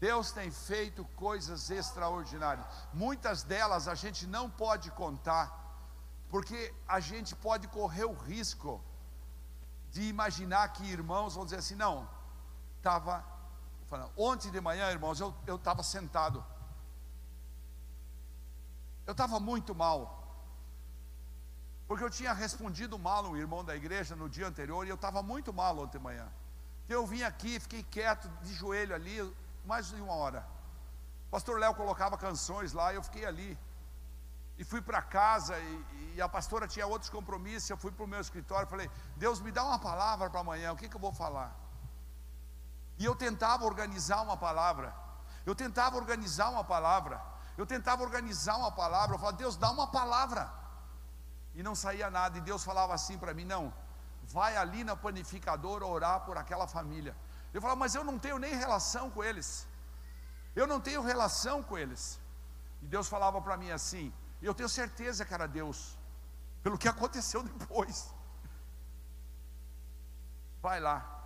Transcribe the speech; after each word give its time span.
Deus 0.00 0.32
tem 0.32 0.50
feito 0.50 1.04
coisas 1.14 1.70
extraordinárias. 1.70 2.66
Muitas 2.92 3.42
delas 3.42 3.86
a 3.86 3.94
gente 3.94 4.26
não 4.26 4.48
pode 4.48 4.90
contar, 4.92 5.46
porque 6.30 6.74
a 6.88 7.00
gente 7.00 7.36
pode 7.36 7.68
correr 7.68 8.04
o 8.04 8.14
risco 8.14 8.82
de 9.90 10.02
imaginar 10.02 10.72
que 10.72 10.84
irmãos 10.84 11.34
vão 11.34 11.44
dizer 11.44 11.58
assim: 11.58 11.74
não, 11.74 12.08
estava. 12.78 13.24
Ontem 14.16 14.50
de 14.50 14.60
manhã, 14.60 14.88
irmãos, 14.90 15.20
eu 15.20 15.56
estava 15.56 15.82
sentado. 15.82 16.44
Eu 19.04 19.12
estava 19.12 19.40
muito 19.40 19.74
mal. 19.74 20.16
Porque 21.88 22.04
eu 22.04 22.08
tinha 22.08 22.32
respondido 22.32 22.96
mal 22.96 23.24
um 23.24 23.36
irmão 23.36 23.64
da 23.64 23.74
igreja 23.74 24.14
no 24.14 24.28
dia 24.28 24.46
anterior 24.46 24.86
e 24.86 24.88
eu 24.88 24.94
estava 24.94 25.24
muito 25.24 25.52
mal 25.52 25.76
ontem 25.76 25.98
de 25.98 26.04
manhã. 26.04 26.28
Então 26.84 26.98
eu 26.98 27.06
vim 27.06 27.22
aqui, 27.22 27.58
fiquei 27.58 27.82
quieto, 27.82 28.28
de 28.44 28.54
joelho 28.54 28.94
ali, 28.94 29.18
mais 29.64 29.88
de 29.88 30.00
uma 30.00 30.14
hora. 30.14 30.46
O 31.28 31.30
pastor 31.30 31.58
Léo 31.58 31.74
colocava 31.74 32.18
canções 32.18 32.72
lá, 32.72 32.92
eu 32.92 33.02
fiquei 33.02 33.24
ali. 33.24 33.58
E 34.58 34.64
fui 34.64 34.82
para 34.82 35.00
casa, 35.00 35.58
e, 35.58 36.14
e, 36.16 36.20
a 36.20 36.28
pastora 36.28 36.68
tinha 36.68 36.86
outros 36.86 37.08
compromissos. 37.08 37.70
Eu 37.70 37.78
fui 37.78 37.90
para 37.90 38.04
o 38.04 38.08
meu 38.08 38.20
escritório 38.20 38.66
e 38.66 38.70
falei: 38.70 38.90
Deus, 39.16 39.40
me 39.40 39.50
dá 39.50 39.64
uma 39.64 39.78
palavra 39.78 40.28
para 40.28 40.40
amanhã, 40.40 40.72
o 40.72 40.76
que, 40.76 40.88
que 40.88 40.96
eu 40.96 41.00
vou 41.00 41.12
falar? 41.12 41.56
E 42.98 43.04
eu 43.04 43.14
tentava 43.14 43.64
organizar 43.64 44.20
uma 44.20 44.36
palavra. 44.36 44.94
Eu 45.46 45.54
tentava 45.54 45.96
organizar 45.96 46.50
uma 46.50 46.62
palavra. 46.62 47.22
Eu 47.56 47.64
tentava 47.64 48.02
organizar 48.02 48.56
uma 48.56 48.70
palavra. 48.70 49.14
Eu 49.14 49.18
falava: 49.18 49.38
Deus, 49.38 49.56
dá 49.56 49.70
uma 49.70 49.86
palavra. 49.86 50.52
E 51.54 51.62
não 51.62 51.74
saía 51.74 52.10
nada. 52.10 52.36
E 52.36 52.40
Deus 52.42 52.62
falava 52.62 52.92
assim 52.92 53.16
para 53.16 53.32
mim: 53.32 53.44
Não, 53.44 53.72
vai 54.24 54.56
ali 54.56 54.84
na 54.84 54.94
panificadora 54.94 55.86
orar 55.86 56.20
por 56.20 56.36
aquela 56.36 56.66
família. 56.66 57.16
Eu 57.52 57.60
falava, 57.60 57.78
mas 57.78 57.94
eu 57.94 58.04
não 58.04 58.18
tenho 58.18 58.38
nem 58.38 58.54
relação 58.54 59.10
com 59.10 59.22
eles. 59.24 59.66
Eu 60.54 60.66
não 60.66 60.80
tenho 60.80 61.02
relação 61.02 61.62
com 61.62 61.76
eles. 61.76 62.20
E 62.82 62.86
Deus 62.86 63.08
falava 63.08 63.40
para 63.40 63.56
mim 63.56 63.70
assim, 63.70 64.12
eu 64.40 64.54
tenho 64.54 64.68
certeza 64.68 65.24
que 65.24 65.34
era 65.34 65.46
Deus, 65.46 65.98
pelo 66.62 66.78
que 66.78 66.88
aconteceu 66.94 67.42
depois. 67.42 68.12
Vai 70.62 70.80
lá. 70.80 71.18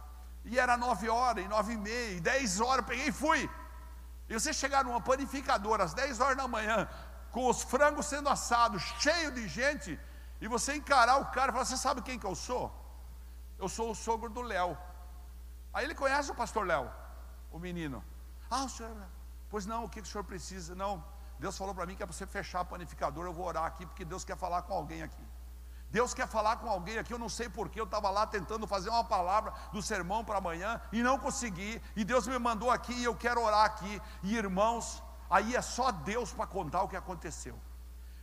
E 0.44 0.58
era 0.58 0.76
nove 0.76 1.08
horas, 1.08 1.44
e 1.44 1.48
nove 1.48 1.72
e 1.72 1.76
meia, 1.76 2.16
e 2.16 2.20
dez 2.20 2.60
horas, 2.60 2.78
eu 2.78 2.84
peguei 2.84 3.08
e 3.08 3.12
fui. 3.12 3.50
E 4.28 4.34
você 4.34 4.52
chegar 4.52 4.84
numa 4.84 5.00
panificadora 5.00 5.84
às 5.84 5.94
dez 5.94 6.20
horas 6.20 6.36
da 6.36 6.46
manhã, 6.46 6.88
com 7.30 7.48
os 7.48 7.62
frangos 7.62 8.06
sendo 8.06 8.28
assados, 8.28 8.82
cheio 9.00 9.32
de 9.32 9.48
gente, 9.48 9.98
e 10.40 10.48
você 10.48 10.74
encarar 10.74 11.16
o 11.16 11.27
cara 11.27 11.50
e 11.50 11.52
falar, 11.52 11.64
você 11.64 11.77
sabe 11.77 12.02
quem 12.02 12.18
que 12.18 12.27
eu 12.27 12.34
sou? 12.34 12.72
Eu 13.58 13.68
sou 13.68 13.90
o 13.90 13.94
sogro 13.94 14.28
do 14.28 14.42
Léo. 14.42 14.77
Aí 15.75 15.84
ele 15.84 15.94
conhece 15.94 16.30
o 16.30 16.34
pastor 16.34 16.64
Léo, 16.64 16.89
o 17.50 17.58
menino. 17.58 18.03
Ah, 18.50 18.64
o 18.64 18.69
senhor, 18.69 18.94
pois 19.50 19.67
não, 19.67 19.84
o 19.84 19.89
que 19.89 20.00
o 20.00 20.06
senhor 20.06 20.22
precisa? 20.22 20.75
Não, 20.75 21.05
Deus 21.39 21.58
falou 21.58 21.75
para 21.75 21.84
mim 21.84 21.97
que 21.97 22.03
é 22.03 22.06
para 22.06 22.14
você 22.14 22.27
fechar 22.27 22.61
a 22.61 22.64
panificadora, 22.64 23.28
eu 23.28 23.33
vou 23.33 23.47
orar 23.47 23.64
aqui, 23.64 23.84
porque 23.84 24.05
Deus 24.05 24.25
quer 24.25 24.36
falar 24.36 24.62
com 24.62 24.72
alguém 24.72 25.02
aqui. 25.02 25.27
Deus 25.91 26.14
quer 26.14 26.27
falar 26.27 26.56
com 26.56 26.69
alguém 26.69 26.98
aqui, 26.98 27.12
eu 27.12 27.19
não 27.19 27.28
sei 27.28 27.48
porquê, 27.48 27.80
eu 27.80 27.84
estava 27.84 28.11
lá 28.11 28.27
tentando 28.27 28.67
fazer 28.67 28.89
uma 28.89 29.05
palavra 29.05 29.52
do 29.72 29.83
sermão 29.83 30.25
para 30.25 30.39
amanhã 30.39 30.80
e 30.92 31.02
não 31.02 31.19
consegui, 31.19 31.80
e 31.95 32.05
Deus 32.05 32.27
me 32.27 32.39
mandou 32.39 32.70
aqui 32.70 32.92
e 32.92 33.05
eu 33.05 33.14
quero 33.14 33.42
orar 33.42 33.64
aqui. 33.64 34.02
E 34.22 34.36
irmãos, 34.36 35.02
aí 35.28 35.55
é 35.55 35.62
só 35.62 35.91
Deus 35.91 36.33
para 36.33 36.47
contar 36.47 36.83
o 36.83 36.89
que 36.89 36.97
aconteceu. 36.97 37.61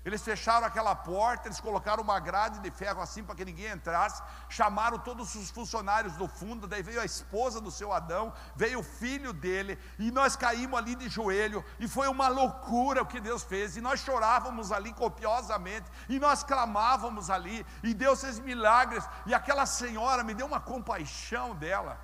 Eles 0.03 0.23
fecharam 0.23 0.65
aquela 0.65 0.95
porta, 0.95 1.47
eles 1.47 1.59
colocaram 1.59 2.01
uma 2.01 2.19
grade 2.19 2.59
de 2.59 2.71
ferro 2.71 3.01
assim 3.01 3.23
para 3.23 3.35
que 3.35 3.45
ninguém 3.45 3.67
entrasse, 3.67 4.23
chamaram 4.49 4.97
todos 4.97 5.35
os 5.35 5.51
funcionários 5.51 6.13
do 6.13 6.27
fundo, 6.27 6.65
daí 6.65 6.81
veio 6.81 6.99
a 6.99 7.05
esposa 7.05 7.61
do 7.61 7.69
seu 7.69 7.93
Adão, 7.93 8.33
veio 8.55 8.79
o 8.79 8.83
filho 8.83 9.31
dele, 9.31 9.77
e 9.99 10.09
nós 10.09 10.35
caímos 10.35 10.79
ali 10.79 10.95
de 10.95 11.07
joelho, 11.07 11.63
e 11.79 11.87
foi 11.87 12.07
uma 12.07 12.27
loucura 12.29 13.03
o 13.03 13.05
que 13.05 13.19
Deus 13.19 13.43
fez, 13.43 13.77
e 13.77 13.81
nós 13.81 13.99
chorávamos 13.99 14.71
ali 14.71 14.91
copiosamente, 14.91 15.85
e 16.09 16.19
nós 16.19 16.43
clamávamos 16.43 17.29
ali, 17.29 17.63
e 17.83 17.93
Deus 17.93 18.21
fez 18.21 18.39
milagres, 18.39 19.07
e 19.27 19.35
aquela 19.35 19.67
senhora 19.67 20.23
me 20.23 20.33
deu 20.33 20.47
uma 20.47 20.59
compaixão 20.59 21.53
dela, 21.53 21.99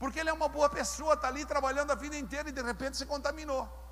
porque 0.00 0.18
ele 0.18 0.30
é 0.30 0.32
uma 0.32 0.48
boa 0.48 0.68
pessoa, 0.68 1.14
está 1.14 1.28
ali 1.28 1.44
trabalhando 1.44 1.92
a 1.92 1.94
vida 1.94 2.16
inteira 2.18 2.48
e 2.48 2.52
de 2.52 2.62
repente 2.62 2.96
se 2.96 3.06
contaminou 3.06 3.89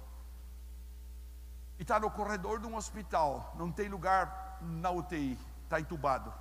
e 1.78 1.82
está 1.82 2.00
no 2.00 2.10
corredor 2.10 2.58
de 2.58 2.66
um 2.66 2.76
hospital, 2.76 3.54
não 3.56 3.70
tem 3.70 3.88
lugar 3.88 4.58
na 4.60 4.90
UTI, 4.90 5.38
está 5.64 5.80
entubado. 5.80 6.32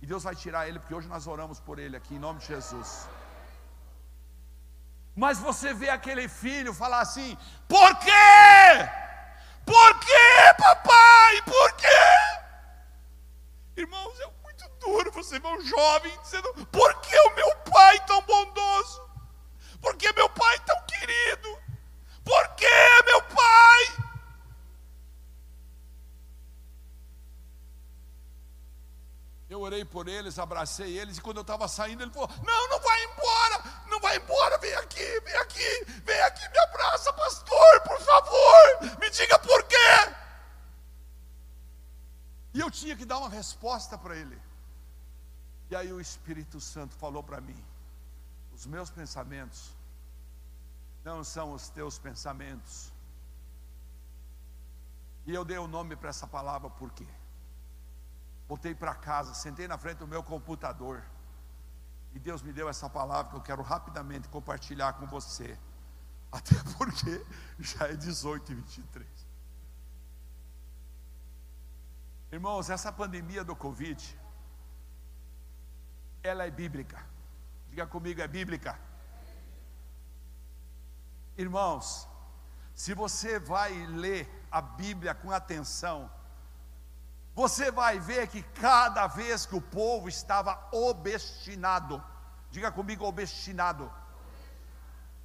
E 0.00 0.06
Deus 0.06 0.22
vai 0.24 0.34
tirar 0.34 0.68
ele, 0.68 0.78
porque 0.78 0.94
hoje 0.94 1.08
nós 1.08 1.26
oramos 1.26 1.60
por 1.60 1.78
ele 1.78 1.96
aqui, 1.96 2.14
em 2.14 2.18
nome 2.18 2.40
de 2.40 2.46
Jesus. 2.46 3.08
Mas 5.14 5.38
você 5.38 5.72
vê 5.72 5.88
aquele 5.88 6.28
filho 6.28 6.74
falar 6.74 7.00
assim: 7.00 7.36
por 7.66 7.98
quê? 7.98 8.10
Por 9.64 9.98
quê, 10.00 10.54
papai? 10.58 11.42
Por 11.42 11.72
quê? 11.72 11.86
Irmãos, 13.76 14.20
é 14.20 14.30
muito 14.42 14.68
duro 14.80 15.10
você 15.12 15.38
ver 15.38 15.48
um 15.48 15.60
jovem 15.62 16.18
dizendo: 16.20 16.52
por 16.66 17.00
que 17.00 17.18
o 17.18 17.34
meu 17.34 17.56
pai 17.70 17.98
tão 18.06 18.20
bondoso? 18.22 19.00
Por 19.80 19.96
que 19.96 20.12
meu 20.12 20.28
pai 20.28 20.58
tão 20.60 20.80
querido? 20.82 21.58
Por 22.22 22.48
que 22.54 23.02
meu 23.06 23.22
pai? 23.22 24.06
Eu 29.48 29.64
orei 29.76 29.84
por 29.84 30.08
eles, 30.08 30.38
abracei 30.38 30.98
eles, 30.98 31.18
e 31.18 31.20
quando 31.20 31.38
eu 31.38 31.42
estava 31.42 31.68
saindo, 31.68 32.02
ele 32.02 32.10
falou: 32.10 32.28
Não, 32.42 32.68
não 32.68 32.80
vai 32.80 33.04
embora, 33.04 33.84
não 33.88 34.00
vai 34.00 34.16
embora, 34.16 34.58
vem 34.58 34.74
aqui, 34.74 35.20
vem 35.20 35.36
aqui, 35.36 35.84
vem 36.04 36.20
aqui, 36.22 36.48
me 36.48 36.58
abraça, 36.58 37.12
pastor, 37.12 37.80
por 37.82 38.00
favor, 38.00 38.98
me 38.98 39.10
diga 39.10 39.38
por 39.38 39.62
quê. 39.64 39.76
E 42.54 42.60
eu 42.60 42.70
tinha 42.70 42.96
que 42.96 43.04
dar 43.04 43.18
uma 43.18 43.28
resposta 43.28 43.98
para 43.98 44.16
ele. 44.16 44.40
E 45.68 45.76
aí 45.76 45.92
o 45.92 46.00
Espírito 46.00 46.60
Santo 46.60 46.94
falou 46.96 47.22
para 47.22 47.40
mim: 47.40 47.62
Os 48.54 48.64
meus 48.66 48.90
pensamentos 48.90 49.74
não 51.04 51.22
são 51.22 51.52
os 51.52 51.68
teus 51.68 51.98
pensamentos. 51.98 52.92
E 55.26 55.34
eu 55.34 55.44
dei 55.44 55.58
o 55.58 55.66
nome 55.66 55.96
para 55.96 56.10
essa 56.10 56.26
palavra 56.26 56.70
por 56.70 56.90
quê? 56.92 57.06
Voltei 58.48 58.74
para 58.74 58.94
casa, 58.94 59.34
sentei 59.34 59.66
na 59.66 59.76
frente 59.76 59.98
do 59.98 60.06
meu 60.06 60.22
computador. 60.22 61.02
E 62.14 62.18
Deus 62.18 62.42
me 62.42 62.52
deu 62.52 62.68
essa 62.68 62.88
palavra 62.88 63.30
que 63.30 63.36
eu 63.36 63.42
quero 63.42 63.62
rapidamente 63.62 64.28
compartilhar 64.28 64.94
com 64.94 65.06
você. 65.06 65.58
Até 66.30 66.54
porque 66.76 67.24
já 67.58 67.88
é 67.88 67.94
18 67.94 68.52
e 68.52 68.54
23. 68.54 69.26
Irmãos, 72.32 72.70
essa 72.70 72.92
pandemia 72.92 73.44
do 73.44 73.54
Covid, 73.54 74.18
ela 76.22 76.44
é 76.44 76.50
bíblica. 76.50 77.04
Diga 77.68 77.86
comigo, 77.86 78.20
é 78.20 78.28
bíblica. 78.28 78.78
Irmãos, 81.36 82.08
se 82.74 82.94
você 82.94 83.38
vai 83.38 83.72
ler 83.86 84.28
a 84.50 84.60
Bíblia 84.60 85.14
com 85.14 85.30
atenção, 85.30 86.10
você 87.36 87.70
vai 87.70 87.98
ver 88.00 88.28
que 88.28 88.42
cada 88.42 89.06
vez 89.06 89.44
que 89.44 89.54
o 89.54 89.60
povo 89.60 90.08
estava 90.08 90.58
obstinado, 90.72 92.02
diga 92.50 92.72
comigo, 92.72 93.04
obstinado. 93.04 93.92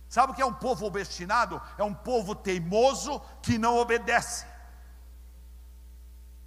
Sabe 0.10 0.34
o 0.34 0.36
que 0.36 0.42
é 0.42 0.46
um 0.46 0.54
povo 0.54 0.86
obstinado? 0.86 1.62
É 1.78 1.84
um 1.84 1.94
povo 1.94 2.36
teimoso 2.36 3.22
que 3.42 3.58
não 3.58 3.78
obedece. 3.78 4.46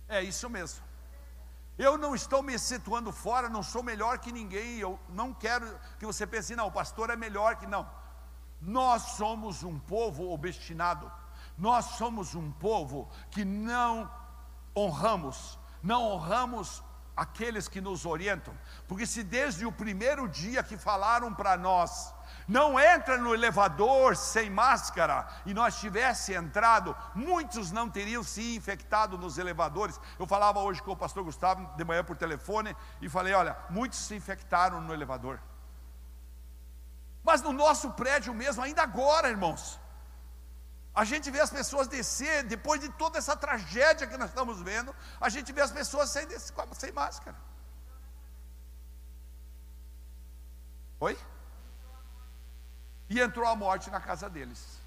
É 0.06 0.20
isso 0.22 0.50
mesmo. 0.50 0.84
Eu 1.78 1.96
não 1.96 2.14
estou 2.14 2.42
me 2.42 2.58
situando 2.58 3.10
fora, 3.10 3.48
não 3.48 3.62
sou 3.62 3.82
melhor 3.82 4.18
que 4.18 4.30
ninguém. 4.30 4.76
Eu 4.76 5.00
não 5.08 5.32
quero 5.32 5.80
que 5.98 6.04
você 6.04 6.26
pense, 6.26 6.54
não, 6.54 6.66
o 6.66 6.72
pastor 6.72 7.08
é 7.08 7.16
melhor 7.16 7.56
que 7.56 7.66
não. 7.66 7.88
Nós 8.60 9.02
somos 9.16 9.62
um 9.62 9.78
povo 9.78 10.30
obstinado. 10.30 11.10
Nós 11.56 11.86
somos 11.96 12.34
um 12.34 12.52
povo 12.52 13.08
que 13.30 13.46
não 13.46 14.10
honramos, 14.76 15.58
não 15.82 16.02
honramos 16.02 16.82
aqueles 17.16 17.68
que 17.68 17.80
nos 17.80 18.04
orientam, 18.04 18.52
porque 18.88 19.06
se 19.06 19.22
desde 19.22 19.64
o 19.64 19.72
primeiro 19.72 20.28
dia 20.28 20.62
que 20.62 20.76
falaram 20.76 21.32
para 21.32 21.56
nós, 21.56 22.12
não 22.46 22.78
entra 22.78 23.16
no 23.16 23.32
elevador 23.32 24.16
sem 24.16 24.50
máscara, 24.50 25.26
e 25.46 25.54
nós 25.54 25.78
tivesse 25.78 26.34
entrado, 26.34 26.94
muitos 27.14 27.70
não 27.70 27.88
teriam 27.88 28.22
se 28.22 28.56
infectado 28.56 29.16
nos 29.16 29.38
elevadores. 29.38 29.98
Eu 30.18 30.26
falava 30.26 30.60
hoje 30.60 30.82
com 30.82 30.92
o 30.92 30.96
pastor 30.96 31.24
Gustavo 31.24 31.66
de 31.76 31.84
manhã 31.84 32.04
por 32.04 32.16
telefone 32.16 32.76
e 33.00 33.08
falei: 33.08 33.32
olha, 33.32 33.56
muitos 33.70 33.98
se 33.98 34.14
infectaram 34.14 34.80
no 34.80 34.92
elevador. 34.92 35.40
Mas 37.22 37.40
no 37.40 37.52
nosso 37.52 37.90
prédio 37.92 38.34
mesmo, 38.34 38.62
ainda 38.62 38.82
agora, 38.82 39.30
irmãos, 39.30 39.80
a 40.94 41.04
gente 41.04 41.30
vê 41.30 41.40
as 41.40 41.50
pessoas 41.50 41.88
descer, 41.88 42.44
depois 42.44 42.80
de 42.80 42.88
toda 42.90 43.18
essa 43.18 43.36
tragédia 43.36 44.06
que 44.06 44.16
nós 44.16 44.28
estamos 44.28 44.60
vendo, 44.60 44.94
a 45.20 45.28
gente 45.28 45.52
vê 45.52 45.60
as 45.60 45.72
pessoas 45.72 46.10
sem, 46.10 46.26
sem 46.72 46.92
máscara. 46.92 47.36
Oi? 51.00 51.18
E 53.10 53.20
entrou 53.20 53.46
a 53.48 53.56
morte 53.56 53.90
na 53.90 54.00
casa 54.00 54.30
deles. 54.30 54.80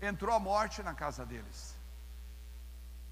Entrou 0.00 0.34
a 0.34 0.38
morte 0.38 0.82
na 0.82 0.94
casa 0.94 1.26
deles. 1.26 1.76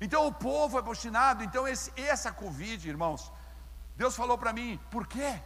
Então 0.01 0.27
o 0.29 0.33
povo 0.33 0.79
é 0.79 0.81
obstinado. 0.81 1.43
Então 1.43 1.67
esse, 1.67 1.93
essa 2.01 2.33
Covid, 2.33 2.89
irmãos, 2.89 3.31
Deus 3.97 4.15
falou 4.15 4.39
para 4.39 4.53
mim, 4.53 4.81
por 4.91 5.07
quê? 5.07 5.43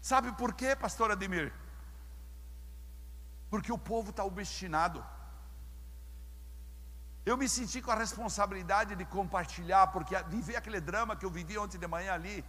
Sabe 0.00 0.32
por 0.32 0.54
quê, 0.54 0.74
pastor 0.74 1.10
Ademir? 1.10 1.52
Porque 3.54 3.72
o 3.74 3.78
povo 3.78 4.10
está 4.10 4.24
obstinado. 4.24 5.00
Eu 7.24 7.36
me 7.40 7.48
senti 7.48 7.80
com 7.80 7.92
a 7.92 8.00
responsabilidade 8.04 8.96
de 9.00 9.04
compartilhar, 9.04 9.84
porque 9.92 10.20
viver 10.24 10.56
aquele 10.56 10.80
drama 10.80 11.14
que 11.18 11.24
eu 11.24 11.30
vivi 11.30 11.56
ontem 11.56 11.78
de 11.78 11.86
manhã 11.86 12.14
ali, 12.14 12.44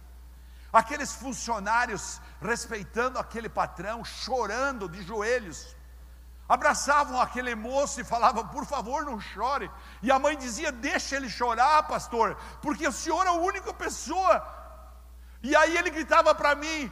aqueles 0.80 1.12
funcionários 1.22 2.20
respeitando 2.40 3.20
aquele 3.20 3.48
patrão, 3.60 4.04
chorando 4.04 4.88
de 4.88 5.00
joelhos, 5.10 5.76
abraçavam 6.48 7.20
aquele 7.20 7.54
moço 7.54 8.00
e 8.00 8.10
falavam, 8.12 8.44
por 8.48 8.66
favor, 8.66 9.04
não 9.04 9.20
chore. 9.20 9.70
E 10.02 10.10
a 10.10 10.18
mãe 10.18 10.36
dizia, 10.36 10.72
deixa 10.72 11.14
ele 11.14 11.30
chorar, 11.30 11.84
pastor, 11.84 12.36
porque 12.60 12.88
o 12.88 12.98
senhor 13.02 13.24
é 13.26 13.28
a 13.28 13.42
única 13.50 13.72
pessoa. 13.72 14.34
E 15.40 15.54
aí 15.54 15.76
ele 15.76 15.90
gritava 15.98 16.34
para 16.34 16.56
mim, 16.56 16.90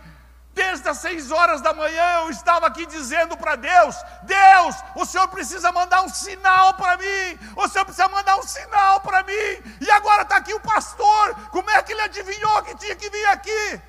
Desde 0.54 0.88
as 0.88 0.98
seis 0.98 1.32
horas 1.32 1.60
da 1.60 1.74
manhã 1.74 2.20
eu 2.20 2.30
estava 2.30 2.68
aqui 2.68 2.86
dizendo 2.86 3.36
para 3.36 3.56
Deus: 3.56 3.96
Deus, 4.22 4.76
o 4.94 5.04
Senhor 5.04 5.26
precisa 5.26 5.72
mandar 5.72 6.02
um 6.02 6.08
sinal 6.08 6.74
para 6.74 6.96
mim, 6.96 7.38
o 7.56 7.68
Senhor 7.68 7.84
precisa 7.84 8.08
mandar 8.08 8.36
um 8.38 8.42
sinal 8.44 9.00
para 9.00 9.24
mim, 9.24 9.74
e 9.80 9.90
agora 9.90 10.22
está 10.22 10.36
aqui 10.36 10.54
o 10.54 10.60
pastor, 10.60 11.34
como 11.50 11.68
é 11.70 11.82
que 11.82 11.92
ele 11.92 12.02
adivinhou 12.02 12.62
que 12.62 12.76
tinha 12.76 12.94
que 12.94 13.10
vir 13.10 13.26
aqui? 13.26 13.82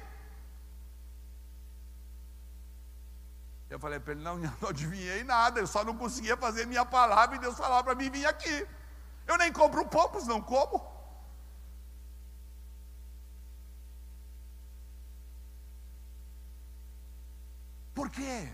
Eu 3.69 3.77
falei 3.77 4.00
para 4.00 4.13
ele: 4.13 4.23
não, 4.23 4.38
não 4.61 4.69
adivinhei 4.69 5.23
nada, 5.23 5.59
eu 5.59 5.68
só 5.68 5.83
não 5.83 5.95
conseguia 5.95 6.35
fazer 6.35 6.65
minha 6.65 6.85
palavra 6.85 7.35
e 7.35 7.39
Deus 7.39 7.56
falava 7.56 7.83
para 7.83 7.95
mim 7.95 8.09
vir 8.09 8.25
aqui. 8.25 8.68
Eu 9.27 9.38
nem 9.38 9.51
compro 9.51 9.85
poucos, 9.85 10.25
não 10.25 10.41
como. 10.41 10.94
Por 17.95 18.09
quê? 18.09 18.53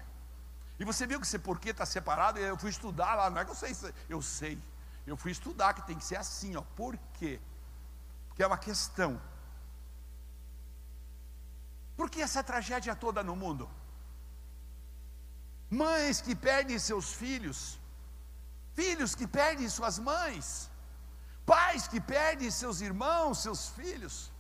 E 0.80 0.86
você 0.86 1.06
viu 1.06 1.20
que 1.20 1.26
esse 1.26 1.40
porquê 1.40 1.70
está 1.72 1.86
separado, 1.86 2.40
eu 2.40 2.58
fui 2.58 2.70
estudar 2.70 3.16
lá, 3.16 3.30
não 3.30 3.42
é 3.42 3.46
que 3.46 3.52
eu 3.52 3.56
sei, 3.56 3.76
eu 4.08 4.22
sei. 4.22 4.62
Eu 5.06 5.18
fui 5.18 5.32
estudar 5.32 5.74
que 5.74 5.86
tem 5.86 5.98
que 5.98 6.06
ser 6.06 6.16
assim, 6.16 6.56
ó. 6.56 6.62
Por 6.76 6.96
quê? 7.16 7.40
Porque 8.28 8.44
é 8.44 8.48
uma 8.48 8.58
questão. 8.58 9.20
Por 11.98 12.10
que 12.10 12.22
essa 12.22 12.44
tragédia 12.44 12.96
toda 12.96 13.24
no 13.24 13.36
mundo? 13.36 13.70
Mães 15.70 16.22
que 16.22 16.36
perdem 16.36 16.78
seus 16.80 17.14
filhos, 17.14 17.80
filhos 18.74 19.16
que 19.16 19.26
perdem 19.26 19.70
suas 19.70 19.98
mães, 20.00 20.70
pais 21.46 21.88
que 21.88 22.00
perdem 22.00 22.52
seus 22.52 22.82
irmãos, 22.82 23.40
seus 23.40 23.70
filhos. 23.70 24.31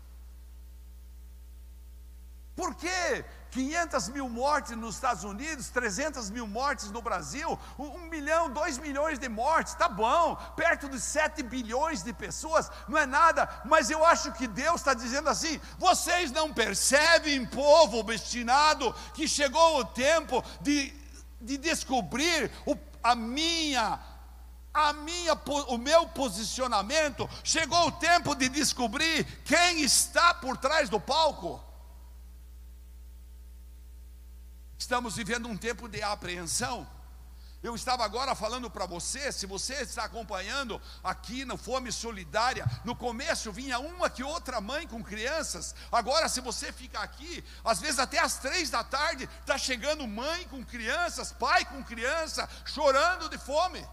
Por 2.62 2.75
que 2.75 3.25
500 3.50 4.10
mil 4.10 4.30
mortes 4.30 4.78
nos 4.78 4.94
Estados 4.94 5.24
Unidos, 5.24 5.69
300 5.69 6.30
mil 6.30 6.46
mortes 6.46 6.92
no 6.92 7.02
Brasil, 7.02 7.58
um 7.80 7.98
milhão, 8.02 8.52
dois 8.52 8.78
milhões 8.78 9.18
de 9.18 9.28
mortes, 9.28 9.74
tá 9.74 9.90
bom, 9.90 10.36
perto 10.56 10.88
de 10.88 11.00
7 11.00 11.42
bilhões 11.42 12.04
de 12.04 12.13
pessoas, 12.13 12.69
não 12.88 13.00
é 13.00 13.08
nada, 13.08 13.50
mas 13.66 13.90
eu 13.90 14.06
acho 14.06 14.31
que 14.34 14.46
Deus 14.46 14.75
está 14.75 14.94
dizendo 14.94 15.28
assim: 15.28 15.60
vocês 15.80 16.31
não 16.31 16.54
percebem, 16.54 17.48
povo 17.48 17.98
obstinado, 17.98 18.94
que 19.16 19.28
chegou 19.28 19.80
o 19.80 19.86
tempo 19.86 20.44
de, 20.62 20.94
de 21.42 21.58
descobrir 21.58 22.52
o, 22.63 22.78
a 23.02 23.16
minha 23.16 24.00
a 24.72 24.94
minha, 24.94 25.34
o 25.68 25.80
meu 25.80 26.08
posicionamento, 26.10 27.28
chegou 27.44 27.88
o 27.88 27.92
tempo 27.92 28.36
de 28.36 28.48
descobrir 28.50 29.25
quem 29.44 29.81
está 29.81 30.31
por 30.36 30.56
trás 30.58 30.90
do 30.90 31.00
palco. 31.00 31.70
Estamos 34.81 35.16
vivendo 35.16 35.48
um 35.48 35.56
tempo 35.56 35.88
de 35.88 36.01
apreensão. 36.01 36.89
Eu 37.62 37.75
estava 37.75 38.04
agora 38.04 38.33
falando 38.33 38.68
para 38.68 38.88
você, 38.88 39.31
se 39.31 39.45
você 39.45 39.75
está 39.75 40.06
acompanhando 40.06 40.81
aqui 41.04 41.45
no 41.45 41.56
Fome 41.56 41.92
Solidária, 41.92 42.66
no 42.83 42.95
começo 42.95 43.51
vinha 43.51 43.78
uma 43.78 44.10
que 44.10 44.24
outra 44.24 44.60
mãe 44.60 44.88
com 44.88 45.04
crianças, 45.04 45.75
agora 45.92 46.28
se 46.28 46.42
você 46.42 46.74
fica 46.74 47.00
aqui, 47.00 47.44
às 47.63 47.80
vezes 47.80 48.00
até 48.00 48.18
às 48.18 48.39
três 48.39 48.72
da 48.72 48.83
tarde, 48.83 49.30
está 49.42 49.56
chegando 49.56 50.07
mãe 50.07 50.48
com 50.48 50.66
crianças, 50.66 51.31
pai 51.31 51.63
com 51.63 51.84
criança, 51.84 52.50
chorando 52.66 53.30
de 53.30 53.38
fome. 53.38 53.88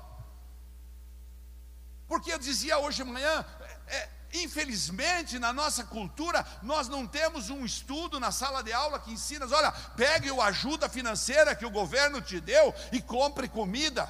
Porque 2.07 2.33
eu 2.33 2.39
dizia 2.39 2.79
hoje 2.79 3.05
de 3.05 3.11
manhã, 3.11 3.45
é, 3.89 3.97
é 3.99 4.18
Infelizmente, 4.33 5.39
na 5.39 5.53
nossa 5.53 5.85
cultura, 5.85 6.45
nós 6.63 6.87
não 6.87 7.07
temos 7.07 7.49
um 7.49 7.65
estudo 7.65 8.21
na 8.21 8.31
sala 8.31 8.63
de 8.63 8.73
aula 8.73 8.99
que 8.99 9.13
ensina, 9.13 9.47
olha, 9.51 9.73
pegue 9.97 10.29
a 10.29 10.45
ajuda 10.45 10.89
financeira 10.89 11.55
que 11.55 11.65
o 11.65 11.71
governo 11.71 12.21
te 12.21 12.39
deu 12.39 12.75
e 12.93 13.01
compre 13.01 13.49
comida. 13.49 14.09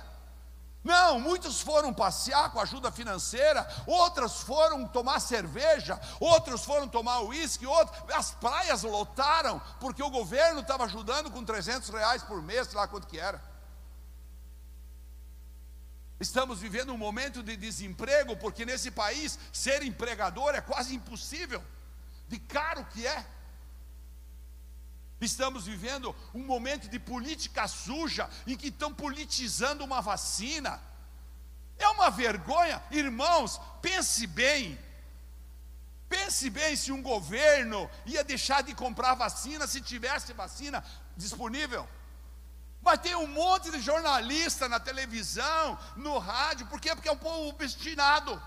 Não, 0.83 1.21
muitos 1.21 1.61
foram 1.61 1.93
passear 1.93 2.51
com 2.51 2.61
ajuda 2.61 2.91
financeira, 2.91 3.69
outros 3.87 4.41
foram 4.43 4.87
tomar 4.87 5.21
cerveja, 5.21 6.01
outros 6.19 6.65
foram 6.65 6.89
tomar 6.89 7.21
uísque, 7.21 7.67
outros, 7.67 7.97
as 8.15 8.31
praias 8.33 8.83
lotaram, 8.83 9.61
porque 9.81 10.03
o 10.03 10.11
governo 10.11 10.61
estava 10.61 10.85
ajudando 10.85 11.31
com 11.31 11.45
300 11.45 11.89
reais 11.91 12.23
por 12.23 12.43
mês, 12.43 12.69
sei 12.69 12.77
lá 12.79 12.89
quanto 12.89 13.07
que 13.07 13.19
era. 13.19 13.43
Estamos 16.21 16.61
vivendo 16.61 16.93
um 16.93 16.99
momento 16.99 17.43
de 17.43 17.57
desemprego, 17.57 18.37
porque 18.37 18.65
nesse 18.65 18.91
país 18.91 19.39
ser 19.53 19.83
empregador 19.83 20.55
é 20.55 20.61
quase 20.61 20.95
impossível, 20.95 21.63
de 22.27 22.39
caro 22.39 22.85
que 22.87 23.07
é. 23.07 23.25
Estamos 25.21 25.67
vivendo 25.67 26.15
um 26.35 26.45
momento 26.45 26.89
de 26.89 26.99
política 26.99 27.67
suja, 27.69 28.29
em 28.47 28.57
que 28.57 28.69
estão 28.69 28.93
politizando 28.93 29.85
uma 29.85 30.01
vacina. 30.01 30.81
É 31.77 31.89
uma 31.89 32.11
vergonha, 32.11 32.83
irmãos, 32.91 33.61
pense 33.81 34.27
bem. 34.27 34.79
Pense 36.09 36.49
bem 36.51 36.75
se 36.75 36.91
um 36.91 37.03
governo 37.03 37.89
ia 38.07 38.25
deixar 38.25 38.63
de 38.63 38.75
comprar 38.75 39.15
vacina 39.15 39.67
se 39.67 39.81
tivesse 39.81 40.33
vacina 40.33 40.85
disponível. 41.17 41.87
Mas 42.81 43.01
tem 43.01 43.15
um 43.15 43.27
monte 43.27 43.71
de 43.71 43.81
jornalista 43.81 44.69
na 44.69 44.81
televisão, 44.81 45.79
no 45.97 46.19
rádio, 46.19 46.67
por 46.67 46.81
quê? 46.81 46.95
Porque 46.95 47.09
é 47.09 47.13
um 47.13 47.19
povo 47.19 47.49
obstinado. 47.49 48.41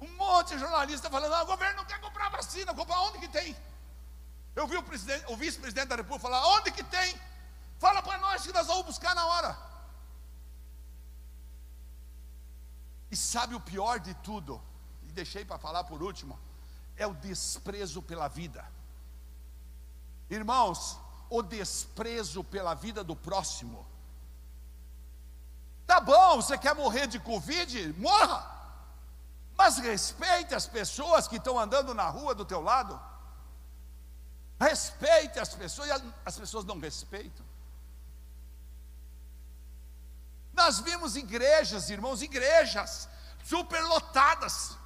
Um 0.00 0.08
monte 0.16 0.54
de 0.54 0.58
jornalista 0.58 1.08
falando, 1.08 1.34
ah, 1.34 1.42
o 1.42 1.46
governo 1.46 1.76
não 1.76 1.84
quer 1.84 2.00
comprar 2.00 2.28
vacina, 2.28 2.74
comprar 2.74 3.00
onde 3.02 3.18
que 3.18 3.28
tem? 3.28 3.56
Eu 4.54 4.66
vi 4.66 4.76
o, 4.76 4.84
o 5.32 5.36
vice-presidente 5.36 5.88
da 5.88 5.96
República 5.96 6.28
falar, 6.28 6.46
onde 6.56 6.72
que 6.72 6.82
tem? 6.82 7.18
Fala 7.78 8.02
para 8.02 8.18
nós 8.18 8.42
que 8.42 8.52
nós 8.52 8.66
vamos 8.66 8.86
buscar 8.86 9.14
na 9.14 9.24
hora. 9.26 9.56
E 13.10 13.16
sabe 13.16 13.54
o 13.54 13.60
pior 13.60 14.00
de 14.00 14.14
tudo? 14.14 14.60
E 15.08 15.12
deixei 15.12 15.44
para 15.44 15.58
falar 15.58 15.84
por 15.84 16.02
último, 16.02 16.38
é 16.96 17.06
o 17.06 17.14
desprezo 17.14 18.02
pela 18.02 18.28
vida. 18.28 18.64
Irmãos, 20.30 20.98
o 21.32 21.42
desprezo 21.42 22.44
pela 22.44 22.74
vida 22.74 23.02
do 23.02 23.16
próximo. 23.16 23.86
Tá 25.86 25.98
bom, 25.98 26.36
você 26.36 26.58
quer 26.58 26.74
morrer 26.74 27.06
de 27.06 27.18
Covid? 27.18 27.94
Morra! 27.98 28.50
Mas 29.56 29.78
respeite 29.78 30.54
as 30.54 30.66
pessoas 30.66 31.26
que 31.26 31.36
estão 31.36 31.58
andando 31.58 31.94
na 31.94 32.08
rua 32.08 32.34
do 32.34 32.44
teu 32.44 32.60
lado. 32.60 33.00
Respeite 34.60 35.38
as 35.40 35.54
pessoas, 35.54 35.88
e 35.88 36.12
as 36.24 36.38
pessoas 36.38 36.66
não 36.66 36.78
respeitam. 36.78 37.44
Nós 40.52 40.80
vimos 40.80 41.16
igrejas, 41.16 41.88
irmãos, 41.88 42.20
igrejas 42.20 43.08
superlotadas. 43.42 44.76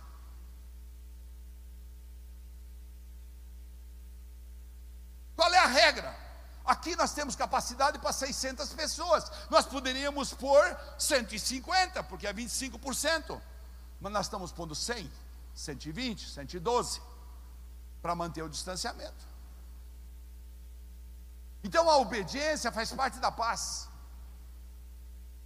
Qual 5.35 5.53
é 5.53 5.59
a 5.59 5.67
regra? 5.67 6.26
Aqui 6.67 6.97
nós 6.97 7.13
temos 7.13 7.37
capacidade 7.37 7.99
para 8.01 8.13
600 8.13 8.73
pessoas. 8.73 9.31
Nós 9.49 9.65
poderíamos 9.65 10.35
pôr 10.35 10.77
150, 10.99 12.03
porque 12.03 12.27
é 12.27 12.35
25%. 12.35 13.41
Mas 14.01 14.13
nós 14.13 14.27
estamos 14.27 14.51
pondo 14.51 14.75
100, 14.75 15.11
120, 15.55 16.29
112 16.29 17.01
para 18.03 18.17
manter 18.17 18.43
o 18.43 18.49
distanciamento. 18.49 19.27
Então 21.63 21.89
a 21.89 21.97
obediência 21.99 22.73
faz 22.73 22.93
parte 22.93 23.21
da 23.21 23.31
paz. 23.31 23.89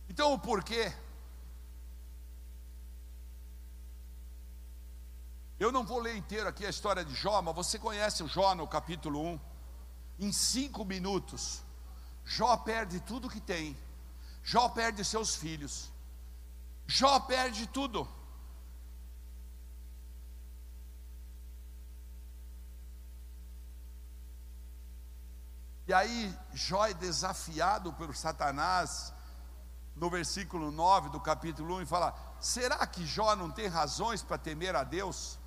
Então 0.08 0.32
o 0.32 0.38
porquê? 0.38 0.92
Eu 5.58 5.70
não 5.70 5.84
vou 5.84 5.98
ler 5.98 6.16
inteiro 6.16 6.48
aqui 6.48 6.64
a 6.64 6.70
história 6.70 7.04
de 7.04 7.14
Jó, 7.14 7.42
mas 7.42 7.54
você 7.54 7.78
conhece 7.78 8.22
o 8.22 8.28
Jó 8.28 8.54
no 8.54 8.66
capítulo 8.66 9.22
1 9.22 9.50
em 10.20 10.30
cinco 10.32 10.84
minutos, 10.84 11.62
Jó 12.24 12.56
perde 12.58 13.00
tudo 13.00 13.28
que 13.28 13.40
tem. 13.40 13.76
Jó 14.44 14.68
perde 14.68 15.04
seus 15.04 15.34
filhos. 15.34 15.90
Jó 16.86 17.18
perde 17.20 17.66
tudo. 17.66 18.06
E 25.88 25.92
aí 25.92 26.38
Jó 26.52 26.86
é 26.86 26.94
desafiado 26.94 27.92
por 27.94 28.14
Satanás 28.14 29.12
no 29.96 30.08
versículo 30.08 30.70
9 30.70 31.08
do 31.08 31.18
capítulo 31.18 31.78
1 31.78 31.82
e 31.82 31.86
fala: 31.86 32.14
Será 32.38 32.86
que 32.86 33.04
Jó 33.04 33.34
não 33.34 33.50
tem 33.50 33.66
razões 33.66 34.22
para 34.22 34.38
temer 34.38 34.76
a 34.76 34.84
Deus? 34.84 35.39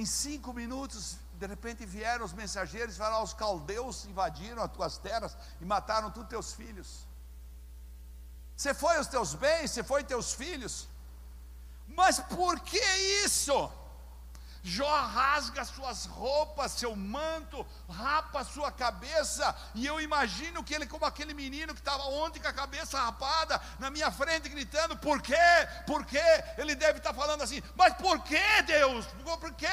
Em 0.00 0.06
cinco 0.06 0.50
minutos, 0.54 1.18
de 1.38 1.46
repente 1.46 1.84
vieram 1.84 2.24
os 2.24 2.32
mensageiros 2.32 2.94
e 2.94 2.98
falaram: 2.98 3.22
Os 3.22 3.34
caldeus 3.34 4.06
invadiram 4.06 4.62
as 4.62 4.72
tuas 4.72 4.96
terras 4.96 5.36
e 5.60 5.64
mataram 5.66 6.10
todos 6.10 6.30
teus 6.30 6.54
filhos. 6.54 7.06
Você 8.56 8.72
foi 8.72 8.98
os 8.98 9.08
teus 9.14 9.34
bens, 9.34 9.70
você 9.70 9.82
foi 9.84 10.02
teus 10.02 10.32
filhos. 10.32 10.88
Mas 11.86 12.18
por 12.18 12.60
que 12.60 12.82
isso? 13.26 13.70
Jó 14.62 14.86
rasga 15.06 15.64
suas 15.64 16.04
roupas, 16.04 16.72
seu 16.72 16.94
manto, 16.94 17.66
rapa 17.88 18.44
sua 18.44 18.70
cabeça, 18.70 19.56
e 19.74 19.86
eu 19.86 19.98
imagino 20.00 20.62
que 20.62 20.74
ele, 20.74 20.86
como 20.86 21.06
aquele 21.06 21.32
menino 21.32 21.72
que 21.72 21.80
estava 21.80 22.02
ontem 22.04 22.40
com 22.40 22.48
a 22.48 22.52
cabeça 22.52 23.00
rapada, 23.00 23.60
na 23.78 23.90
minha 23.90 24.10
frente, 24.10 24.50
gritando: 24.50 24.98
Por 24.98 25.22
quê? 25.22 25.34
Por 25.86 26.04
quê? 26.04 26.22
Ele 26.58 26.74
deve 26.74 26.98
estar 26.98 27.14
falando 27.14 27.42
assim: 27.42 27.62
Mas 27.74 27.94
por 27.94 28.22
que, 28.22 28.62
Deus? 28.66 29.06
Por 29.24 29.54
quê? 29.54 29.66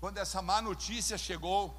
Quando 0.00 0.18
essa 0.18 0.42
má 0.42 0.60
notícia 0.60 1.16
chegou, 1.16 1.74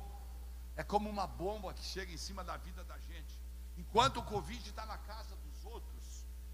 é 0.77 0.83
como 0.83 1.09
uma 1.09 1.27
bomba 1.27 1.73
que 1.73 1.83
chega 1.83 2.11
em 2.11 2.17
cima 2.17 2.41
da 2.41 2.55
vida 2.55 2.85
da 2.85 2.97
gente. 2.99 3.39
Enquanto 3.77 4.17
o 4.21 4.23
Covid 4.23 4.69
está 4.69 4.85
na 4.85 4.97
casa 4.97 5.35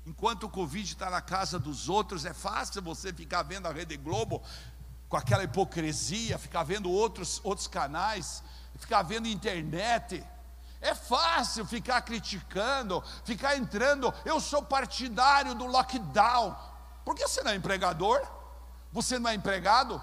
Enquanto 0.06 0.44
o 0.44 0.50
Covid 0.50 0.92
está 0.92 1.10
na 1.10 1.22
casa 1.22 1.60
dos 1.60 1.88
outros, 1.88 2.26
é 2.26 2.34
fácil 2.34 2.82
você 2.82 3.14
ficar 3.14 3.44
vendo 3.44 3.68
a 3.68 3.72
Rede 3.72 3.96
Globo 3.98 4.42
com 5.08 5.16
aquela 5.16 5.44
hipocrisia, 5.44 6.40
ficar 6.40 6.64
vendo 6.64 6.90
outros, 6.90 7.40
outros 7.44 7.68
canais, 7.68 8.42
ficar 8.78 9.04
vendo 9.04 9.28
internet. 9.28 10.26
É 10.80 10.96
fácil 10.96 11.66
ficar 11.66 12.02
criticando, 12.02 13.04
ficar 13.24 13.56
entrando. 13.56 14.12
Eu 14.26 14.40
sou 14.40 14.64
partidário 14.64 15.54
do 15.54 15.68
lockdown. 15.68 16.56
Por 17.06 17.16
que 17.16 17.28
você 17.28 17.44
não 17.44 17.52
é 17.52 17.56
empregador? 17.56 18.22
Você 18.92 19.20
não 19.20 19.30
é 19.30 19.36
empregado? 19.36 20.02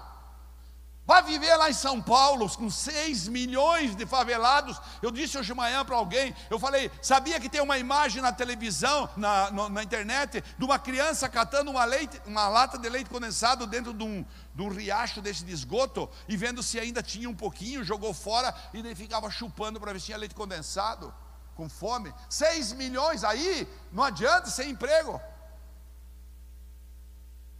Vai 1.09 1.23
viver 1.23 1.55
lá 1.55 1.71
em 1.71 1.73
São 1.73 1.99
Paulo 1.99 2.47
com 2.55 2.69
6 2.69 3.29
milhões 3.29 3.95
de 3.95 4.05
favelados. 4.05 4.79
Eu 5.01 5.09
disse 5.09 5.39
hoje 5.39 5.47
de 5.47 5.55
manhã 5.55 5.83
para 5.83 5.95
alguém, 5.95 6.35
eu 6.51 6.59
falei, 6.59 6.91
sabia 7.01 7.39
que 7.39 7.49
tem 7.49 7.61
uma 7.61 7.79
imagem 7.79 8.21
na 8.21 8.31
televisão, 8.31 9.09
na, 9.17 9.49
na 9.69 9.81
internet, 9.81 10.43
de 10.55 10.63
uma 10.63 10.77
criança 10.77 11.27
catando 11.27 11.71
uma, 11.71 11.83
leite, 11.83 12.21
uma 12.27 12.47
lata 12.47 12.77
de 12.77 12.87
leite 12.87 13.09
condensado 13.09 13.65
dentro 13.65 13.91
de 13.91 14.03
um, 14.03 14.23
de 14.53 14.61
um 14.61 14.67
riacho 14.67 15.19
desse 15.19 15.43
de 15.43 15.51
esgoto 15.51 16.07
e 16.27 16.37
vendo 16.37 16.61
se 16.61 16.79
ainda 16.79 17.01
tinha 17.01 17.27
um 17.27 17.35
pouquinho, 17.35 17.83
jogou 17.83 18.13
fora 18.13 18.53
e 18.71 18.83
daí 18.83 18.93
ficava 18.93 19.31
chupando 19.31 19.79
para 19.79 19.91
ver 19.91 19.99
se 19.99 20.05
tinha 20.05 20.17
leite 20.19 20.35
condensado, 20.35 21.11
com 21.55 21.67
fome. 21.67 22.13
6 22.29 22.73
milhões 22.73 23.23
aí, 23.23 23.67
não 23.91 24.03
adianta 24.03 24.51
sem 24.51 24.69
emprego 24.69 25.19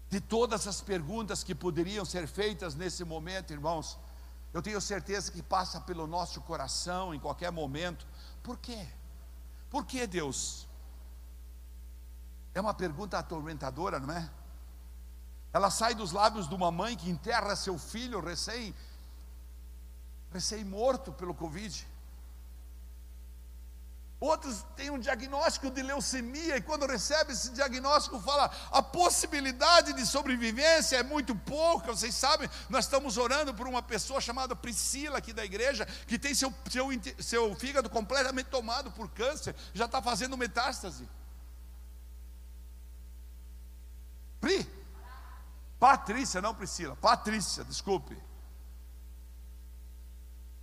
de 0.09 0.19
todas 0.19 0.67
as 0.67 0.81
perguntas 0.81 1.43
que 1.43 1.53
poderiam 1.53 2.03
ser 2.03 2.27
feitas 2.27 2.73
nesse 2.75 3.03
momento, 3.03 3.53
irmãos, 3.53 3.97
eu 4.51 4.61
tenho 4.61 4.81
certeza 4.81 5.31
que 5.31 5.43
passa 5.43 5.79
pelo 5.79 6.07
nosso 6.07 6.41
coração 6.41 7.13
em 7.13 7.19
qualquer 7.19 7.51
momento. 7.51 8.07
Por 8.41 8.57
quê? 8.57 8.87
Por 9.69 9.85
que 9.85 10.07
Deus? 10.07 10.67
É 12.55 12.59
uma 12.59 12.73
pergunta 12.73 13.19
atormentadora, 13.19 13.99
não 13.99 14.11
é? 14.11 14.29
Ela 15.53 15.69
sai 15.69 15.93
dos 15.93 16.11
lábios 16.11 16.47
de 16.47 16.55
uma 16.55 16.71
mãe 16.71 16.97
que 16.97 17.09
enterra 17.09 17.55
seu 17.55 17.77
filho 17.77 18.19
recém 18.19 18.73
recém 20.31 20.63
morto 20.63 21.11
pelo 21.11 21.33
Covid. 21.33 21.87
Outros 24.19 24.65
têm 24.75 24.89
um 24.89 24.99
diagnóstico 24.99 25.71
de 25.71 25.81
leucemia 25.81 26.57
e 26.57 26.61
quando 26.61 26.85
recebe 26.85 27.31
esse 27.31 27.51
diagnóstico 27.51 28.19
fala 28.19 28.51
a 28.69 28.81
possibilidade 28.81 29.93
de 29.93 30.05
sobrevivência 30.05 30.97
é 30.97 31.03
muito 31.03 31.33
pouca. 31.33 31.95
Vocês 31.95 32.13
sabem, 32.15 32.49
nós 32.67 32.83
estamos 32.83 33.17
orando 33.17 33.53
por 33.53 33.65
uma 33.65 33.81
pessoa 33.81 34.19
chamada 34.19 34.53
Priscila 34.57 35.19
aqui 35.19 35.31
da 35.31 35.45
igreja 35.45 35.85
que 36.05 36.19
tem 36.19 36.35
seu, 36.35 36.53
seu, 36.69 36.89
seu 37.17 37.55
fígado 37.55 37.89
completamente 37.89 38.47
tomado 38.47 38.91
por 38.91 39.09
câncer, 39.09 39.55
já 39.73 39.85
está 39.85 40.01
fazendo 40.01 40.37
metástase. 40.37 41.07
Pri? 44.41 44.69
Patrícia, 45.79 46.41
não 46.41 46.53
Priscila, 46.53 46.97
Patrícia, 46.97 47.63
desculpe. 47.63 48.21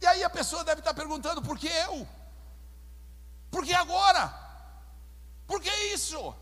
E 0.03 0.07
aí 0.07 0.23
a 0.23 0.29
pessoa 0.29 0.63
deve 0.63 0.81
estar 0.81 0.93
perguntando, 0.93 1.41
por 1.41 1.59
que 1.59 1.69
eu? 1.69 2.07
Por 3.51 3.65
que 3.65 3.75
agora? 3.75 4.33
Por 5.47 5.61
que 5.61 5.71
isso? 5.95 6.35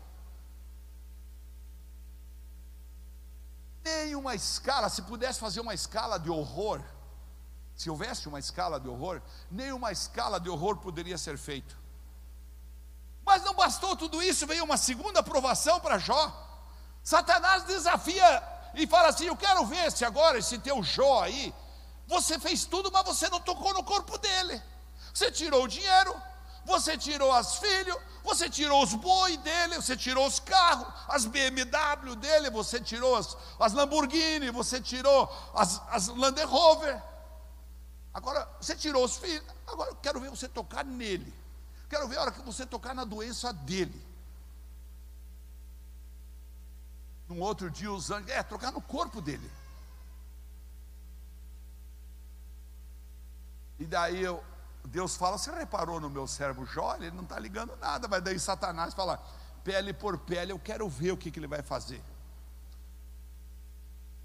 Nem 3.83 4.15
uma 4.15 4.33
escala, 4.33 4.89
se 4.89 5.03
pudesse 5.03 5.39
fazer 5.39 5.59
uma 5.59 5.73
escala 5.73 6.19
de 6.19 6.29
horror, 6.29 6.81
se 7.75 7.89
houvesse 7.89 8.27
uma 8.27 8.39
escala 8.39 8.79
de 8.79 8.87
horror, 8.87 9.21
nem 9.51 9.71
uma 9.71 9.91
escala 9.91 10.39
de 10.39 10.49
horror 10.49 10.77
poderia 10.77 11.17
ser 11.17 11.37
feito. 11.37 11.77
Mas 13.23 13.43
não 13.43 13.53
bastou 13.53 13.95
tudo 13.95 14.21
isso, 14.21 14.47
veio 14.47 14.63
uma 14.63 14.77
segunda 14.77 15.19
aprovação 15.19 15.79
para 15.79 15.97
Jó. 15.97 16.23
Satanás 17.03 17.63
desafia 17.63 18.43
e 18.75 18.87
fala 18.87 19.09
assim: 19.09 19.25
Eu 19.25 19.35
quero 19.35 19.65
ver 19.65 19.91
se 19.91 20.05
agora, 20.05 20.37
esse 20.37 20.57
teu 20.59 20.81
Jó 20.83 21.23
aí, 21.23 21.53
você 22.07 22.39
fez 22.39 22.65
tudo, 22.65 22.91
mas 22.91 23.05
você 23.05 23.29
não 23.29 23.39
tocou 23.39 23.73
no 23.73 23.83
corpo 23.83 24.17
dele. 24.17 24.61
Você 25.13 25.31
tirou 25.31 25.63
o 25.63 25.67
dinheiro, 25.67 26.15
você 26.65 26.97
tirou 26.97 27.31
as 27.31 27.57
filhas, 27.57 27.95
você 28.23 28.49
tirou 28.49 28.83
os 28.83 28.93
boi 28.95 29.37
dele, 29.37 29.75
você 29.75 29.95
tirou 29.95 30.25
os 30.25 30.39
carros, 30.39 30.87
as 31.07 31.25
BMW 31.25 32.15
dele, 32.15 32.49
você 32.49 32.81
tirou 32.81 33.15
as, 33.15 33.37
as 33.59 33.71
Lamborghini, 33.71 34.49
você 34.49 34.81
tirou 34.81 35.31
as, 35.53 35.81
as 35.89 36.07
Land 36.07 36.43
Rover. 36.43 37.01
Agora, 38.13 38.49
você 38.59 38.75
tirou 38.75 39.05
os 39.05 39.17
filhos, 39.17 39.45
agora 39.67 39.91
eu 39.91 39.95
quero 39.97 40.19
ver 40.19 40.29
você 40.29 40.47
tocar 40.47 40.83
nele. 40.83 41.31
Quero 41.87 42.07
ver 42.07 42.17
a 42.17 42.21
hora 42.21 42.31
que 42.31 42.41
você 42.41 42.65
tocar 42.65 42.95
na 42.95 43.03
doença 43.03 43.53
dele. 43.53 44.01
Num 47.29 47.39
outro 47.41 47.69
dia, 47.69 47.91
os 47.91 48.09
anjos, 48.09 48.29
é, 48.29 48.41
trocar 48.41 48.71
no 48.71 48.81
corpo 48.81 49.21
dele. 49.21 49.51
E 53.77 53.85
daí 53.85 54.23
eu, 54.23 54.43
Deus 54.87 55.15
fala: 55.15 55.37
Você 55.37 55.51
reparou 55.51 55.99
no 55.99 56.09
meu 56.09 56.27
servo 56.27 56.65
Jó? 56.65 56.95
Ele 56.95 57.11
não 57.11 57.23
está 57.23 57.39
ligando 57.39 57.75
nada, 57.77 58.07
mas 58.07 58.21
daí 58.21 58.39
Satanás 58.39 58.93
fala: 58.93 59.23
Pele 59.63 59.93
por 59.93 60.17
pele, 60.19 60.51
eu 60.51 60.59
quero 60.59 60.87
ver 60.87 61.11
o 61.11 61.17
que, 61.17 61.31
que 61.31 61.39
ele 61.39 61.47
vai 61.47 61.61
fazer. 61.61 62.03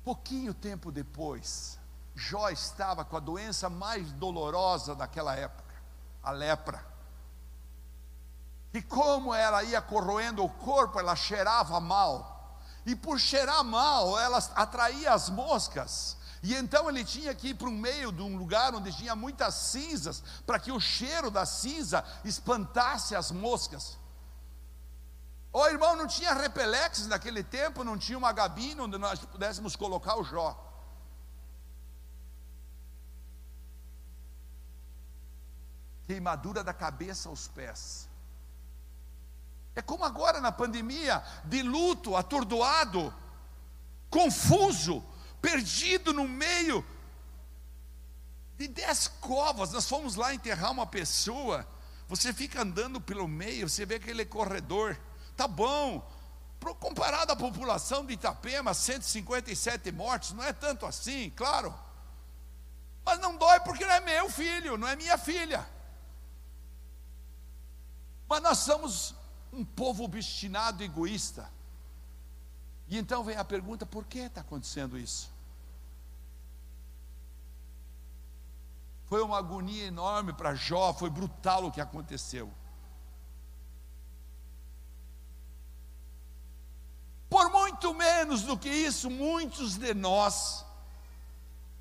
Pouquinho 0.04 0.52
tempo 0.54 0.90
depois, 0.90 1.78
Jó 2.14 2.48
estava 2.48 3.04
com 3.04 3.16
a 3.16 3.20
doença 3.20 3.68
mais 3.68 4.12
dolorosa 4.12 4.94
daquela 4.94 5.34
época, 5.34 5.74
a 6.22 6.30
lepra. 6.30 6.84
E 8.72 8.80
como 8.80 9.34
ela 9.34 9.62
ia 9.64 9.82
corroendo 9.82 10.44
o 10.44 10.48
corpo, 10.48 10.98
ela 10.98 11.16
cheirava 11.16 11.80
mal. 11.80 12.58
E 12.86 12.94
por 12.94 13.18
cheirar 13.18 13.62
mal, 13.64 14.18
ela 14.18 14.38
atraía 14.54 15.12
as 15.12 15.28
moscas. 15.28 16.16
E 16.42 16.54
então 16.54 16.88
ele 16.88 17.04
tinha 17.04 17.34
que 17.34 17.48
ir 17.48 17.54
para 17.54 17.68
o 17.68 17.72
meio 17.72 18.10
de 18.10 18.22
um 18.22 18.36
lugar 18.36 18.74
onde 18.74 18.92
tinha 18.96 19.14
muitas 19.14 19.54
cinzas, 19.54 20.22
para 20.46 20.58
que 20.58 20.72
o 20.72 20.80
cheiro 20.80 21.30
da 21.30 21.44
cinza 21.44 22.02
espantasse 22.24 23.14
as 23.14 23.30
moscas. 23.30 23.98
O 25.52 25.66
irmão 25.66 25.96
não 25.96 26.06
tinha 26.06 26.32
repelex 26.32 27.06
naquele 27.06 27.42
tempo, 27.42 27.84
não 27.84 27.98
tinha 27.98 28.16
uma 28.16 28.32
gabina 28.32 28.84
onde 28.84 28.96
nós 28.96 29.18
pudéssemos 29.20 29.76
colocar 29.76 30.16
o 30.16 30.24
Jó. 30.24 30.66
Queimadura 36.06 36.64
da 36.64 36.72
cabeça 36.72 37.28
aos 37.28 37.48
pés. 37.48 38.08
É 39.74 39.82
como 39.82 40.04
agora 40.04 40.40
na 40.40 40.50
pandemia, 40.50 41.22
de 41.44 41.62
luto, 41.62 42.16
atordoado, 42.16 43.14
confuso, 44.08 45.04
perdido 45.40 46.12
no 46.12 46.28
meio 46.28 46.84
de 48.56 48.68
dez 48.68 49.08
covas. 49.08 49.72
Nós 49.72 49.88
fomos 49.88 50.14
lá 50.14 50.34
enterrar 50.34 50.70
uma 50.70 50.86
pessoa. 50.86 51.66
você 52.06 52.32
fica 52.32 52.62
andando 52.62 53.00
pelo 53.00 53.26
meio, 53.26 53.68
você 53.68 53.86
vê 53.86 53.94
aquele 53.94 54.24
corredor, 54.24 54.98
tá 55.36 55.48
bom. 55.48 56.08
Comparado 56.78 57.32
à 57.32 57.36
população 57.36 58.04
de 58.04 58.12
Itapema, 58.14 58.74
157 58.74 59.90
mortes, 59.92 60.32
não 60.32 60.44
é 60.44 60.52
tanto 60.52 60.84
assim, 60.84 61.30
claro. 61.30 61.74
Mas 63.04 63.18
não 63.18 63.36
dói 63.36 63.60
porque 63.60 63.86
não 63.86 63.94
é 63.94 64.00
meu 64.00 64.28
filho, 64.28 64.76
não 64.76 64.86
é 64.86 64.94
minha 64.94 65.16
filha. 65.16 65.66
Mas 68.28 68.42
nós 68.42 68.58
somos 68.58 69.14
um 69.52 69.64
povo 69.64 70.04
obstinado, 70.04 70.84
egoísta. 70.84 71.50
E 72.90 72.98
então 72.98 73.22
vem 73.22 73.36
a 73.36 73.44
pergunta: 73.44 73.86
por 73.86 74.04
que 74.04 74.18
está 74.18 74.40
acontecendo 74.40 74.98
isso? 74.98 75.30
Foi 79.06 79.22
uma 79.22 79.38
agonia 79.38 79.86
enorme 79.86 80.32
para 80.32 80.54
Jó, 80.54 80.92
foi 80.92 81.08
brutal 81.08 81.66
o 81.66 81.72
que 81.72 81.80
aconteceu. 81.80 82.52
Por 87.28 87.48
muito 87.50 87.94
menos 87.94 88.42
do 88.42 88.58
que 88.58 88.68
isso, 88.68 89.08
muitos 89.08 89.76
de 89.76 89.94
nós 89.94 90.64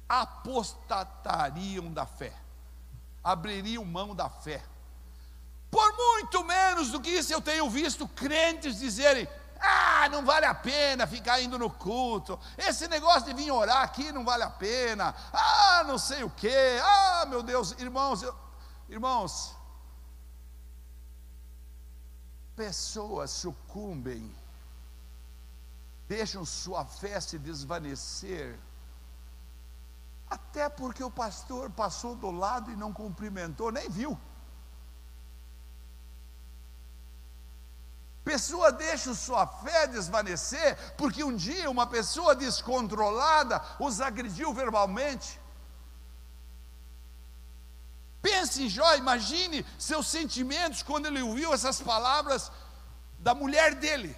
apostatariam 0.08 1.92
da 1.92 2.06
fé, 2.06 2.34
abririam 3.24 3.84
mão 3.84 4.16
da 4.16 4.30
fé. 4.30 4.64
Por 5.72 5.92
muito 5.96 6.44
menos 6.44 6.92
do 6.92 7.00
que 7.00 7.10
isso, 7.10 7.34
eu 7.34 7.42
tenho 7.42 7.68
visto 7.70 8.08
crentes 8.08 8.78
dizerem: 8.80 9.28
ah, 9.60 10.08
não 10.10 10.24
vale 10.24 10.46
a 10.46 10.54
pena 10.54 11.06
ficar 11.06 11.42
indo 11.42 11.60
no 11.60 11.70
culto. 11.70 12.40
Esse 12.58 12.88
negócio 12.88 13.24
de 13.24 13.34
vir 13.34 13.52
orar 13.52 13.84
aqui 13.84 14.12
não 14.12 14.24
vale 14.24 14.44
a 14.44 14.50
pena. 14.50 15.14
Ah, 15.34 15.84
não 15.86 15.98
sei 15.98 16.24
o 16.24 16.30
quê. 16.30 16.80
Ah, 16.82 17.26
meu 17.28 17.44
Deus, 17.44 17.72
irmãos, 17.80 18.24
eu, 18.24 18.34
irmãos, 18.88 19.56
pessoas 22.56 23.32
sucumbem, 23.32 24.34
deixam 26.08 26.46
sua 26.46 26.86
fé 26.86 27.20
se 27.20 27.38
desvanecer, 27.38 28.60
até 30.30 30.70
porque 30.70 31.04
o 31.04 31.10
pastor 31.12 31.70
passou 31.70 32.16
do 32.16 32.30
lado 32.30 32.72
e 32.72 32.76
não 32.76 32.94
cumprimentou, 32.94 33.72
nem 33.72 33.90
viu. 33.90 34.20
Pessoa 38.32 38.72
deixa 38.72 39.16
sua 39.16 39.48
fé 39.48 39.88
desvanecer, 39.88 40.78
porque 40.96 41.24
um 41.24 41.36
dia 41.36 41.68
uma 41.68 41.88
pessoa 41.88 42.36
descontrolada 42.36 43.60
os 43.80 44.00
agrediu 44.00 44.54
verbalmente. 44.54 45.40
Pense 48.22 48.62
em 48.62 48.70
Jó, 48.70 48.96
imagine 48.96 49.66
seus 49.80 50.06
sentimentos 50.08 50.84
quando 50.84 51.08
ele 51.08 51.24
ouviu 51.24 51.52
essas 51.56 51.82
palavras 51.82 52.52
da 53.18 53.34
mulher 53.34 53.74
dele. 53.74 54.16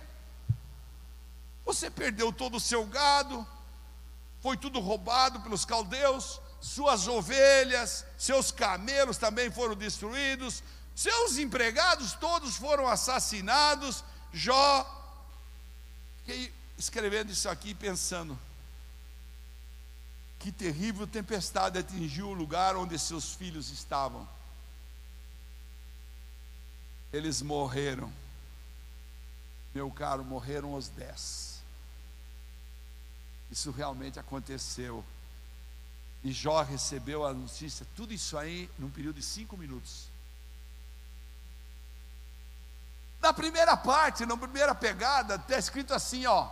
Você 1.63 1.89
perdeu 1.89 2.33
todo 2.33 2.57
o 2.57 2.65
seu 2.71 2.85
gado, 2.85 3.47
foi 4.41 4.57
tudo 4.57 4.81
roubado 4.81 5.39
pelos 5.39 5.63
caldeus, 5.63 6.41
suas 6.59 7.07
ovelhas, 7.07 8.05
seus 8.17 8.51
camelos 8.51 9.17
também 9.17 9.49
foram 9.49 9.73
destruídos, 9.73 10.61
seus 10.95 11.37
empregados 11.37 12.13
todos 12.13 12.55
foram 12.55 12.87
assassinados. 12.87 14.03
Jó, 14.33 14.85
fiquei 16.19 16.53
escrevendo 16.77 17.31
isso 17.31 17.47
aqui 17.49 17.73
pensando, 17.73 18.37
que 20.39 20.51
terrível 20.51 21.05
tempestade 21.05 21.77
atingiu 21.77 22.29
o 22.29 22.33
lugar 22.33 22.75
onde 22.75 22.97
seus 22.97 23.33
filhos 23.33 23.69
estavam. 23.69 24.27
Eles 27.13 27.41
morreram. 27.41 28.11
Meu 29.73 29.89
caro, 29.91 30.23
morreram 30.23 30.73
os 30.73 30.89
dez. 30.89 31.61
Isso 33.51 33.69
realmente 33.71 34.19
aconteceu. 34.19 35.03
E 36.23 36.31
Jó 36.31 36.61
recebeu 36.61 37.25
a 37.25 37.33
notícia, 37.33 37.85
tudo 37.95 38.13
isso 38.13 38.37
aí 38.37 38.69
num 38.77 38.89
período 38.89 39.15
de 39.15 39.23
cinco 39.23 39.57
minutos. 39.57 40.10
Na 43.21 43.31
primeira 43.31 43.77
parte, 43.77 44.25
na 44.25 44.35
primeira 44.35 44.73
pegada, 44.73 45.35
está 45.35 45.57
escrito 45.57 45.93
assim, 45.93 46.25
ó, 46.25 46.49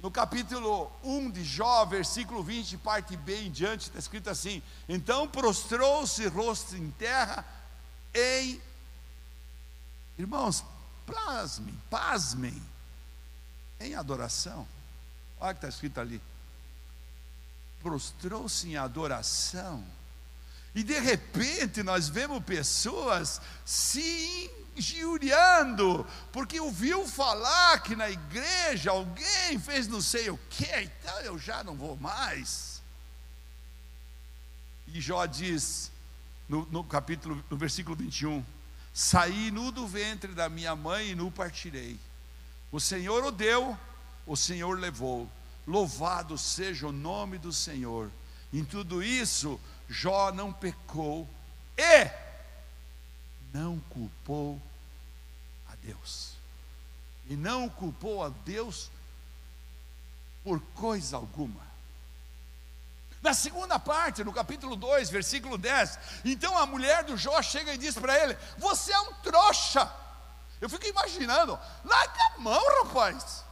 no 0.00 0.10
capítulo 0.10 0.92
1 1.02 1.30
de 1.32 1.42
Jó, 1.42 1.84
versículo 1.84 2.42
20, 2.42 2.76
parte 2.78 3.16
B 3.16 3.42
em 3.42 3.50
diante, 3.50 3.86
está 3.86 3.98
escrito 3.98 4.30
assim: 4.30 4.62
Então 4.88 5.26
prostrou-se 5.26 6.24
rosto 6.28 6.76
em 6.76 6.90
terra, 6.92 7.44
em. 8.14 8.62
Irmãos, 10.16 10.64
pasmem, 11.04 11.74
pasmem, 11.90 12.62
em 13.80 13.94
adoração. 13.96 14.68
Olha 15.40 15.50
o 15.50 15.54
que 15.54 15.58
está 15.58 15.68
escrito 15.68 16.00
ali. 16.00 16.22
Prostrou-se 17.82 18.68
em 18.68 18.76
adoração. 18.76 19.84
E 20.74 20.84
de 20.84 20.98
repente 21.00 21.82
nós 21.82 22.08
vemos 22.08 22.44
pessoas 22.44 23.40
se 23.64 24.50
injuriando, 24.76 26.06
porque 26.32 26.60
ouviu 26.60 27.06
falar 27.06 27.80
que 27.82 27.96
na 27.96 28.10
igreja 28.10 28.90
alguém 28.90 29.58
fez 29.58 29.88
não 29.88 30.00
sei 30.00 30.30
o 30.30 30.38
que, 30.50 30.66
então 30.80 31.18
eu 31.20 31.38
já 31.38 31.64
não 31.64 31.74
vou 31.74 31.96
mais. 31.96 32.82
E 34.88 35.00
Jó 35.00 35.24
diz, 35.26 35.90
no, 36.48 36.66
no 36.66 36.84
capítulo, 36.84 37.42
no 37.50 37.56
versículo 37.56 37.96
21, 37.96 38.44
saí 38.92 39.50
nu 39.50 39.72
do 39.72 39.86
ventre 39.86 40.32
da 40.32 40.48
minha 40.48 40.76
mãe 40.76 41.10
e 41.10 41.14
nu 41.14 41.30
partirei. 41.30 41.98
O 42.70 42.78
Senhor 42.78 43.24
o 43.24 43.30
deu, 43.30 43.76
o 44.26 44.36
Senhor 44.36 44.78
levou. 44.78 45.30
Louvado 45.66 46.38
seja 46.38 46.86
o 46.86 46.92
nome 46.92 47.38
do 47.38 47.52
Senhor. 47.52 48.10
Em 48.52 48.64
tudo 48.64 49.02
isso, 49.02 49.60
Jó 49.88 50.30
não 50.32 50.52
pecou 50.52 51.28
e 51.76 52.25
não 53.56 53.80
culpou 53.88 54.60
a 55.66 55.74
Deus. 55.76 56.32
E 57.26 57.34
não 57.34 57.70
culpou 57.70 58.22
a 58.22 58.28
Deus 58.28 58.90
por 60.44 60.60
coisa 60.74 61.16
alguma. 61.16 61.64
Na 63.22 63.32
segunda 63.32 63.78
parte, 63.78 64.22
no 64.22 64.32
capítulo 64.32 64.76
2, 64.76 65.08
versículo 65.08 65.56
10, 65.56 65.98
então 66.24 66.56
a 66.58 66.66
mulher 66.66 67.02
do 67.04 67.16
Jó 67.16 67.40
chega 67.40 67.72
e 67.72 67.78
diz 67.78 67.94
para 67.94 68.16
ele: 68.22 68.36
Você 68.58 68.92
é 68.92 69.00
um 69.00 69.14
trouxa. 69.14 69.90
Eu 70.60 70.68
fico 70.68 70.86
imaginando, 70.86 71.58
larga 71.82 72.34
a 72.34 72.38
mão, 72.38 72.84
rapaz. 72.84 73.42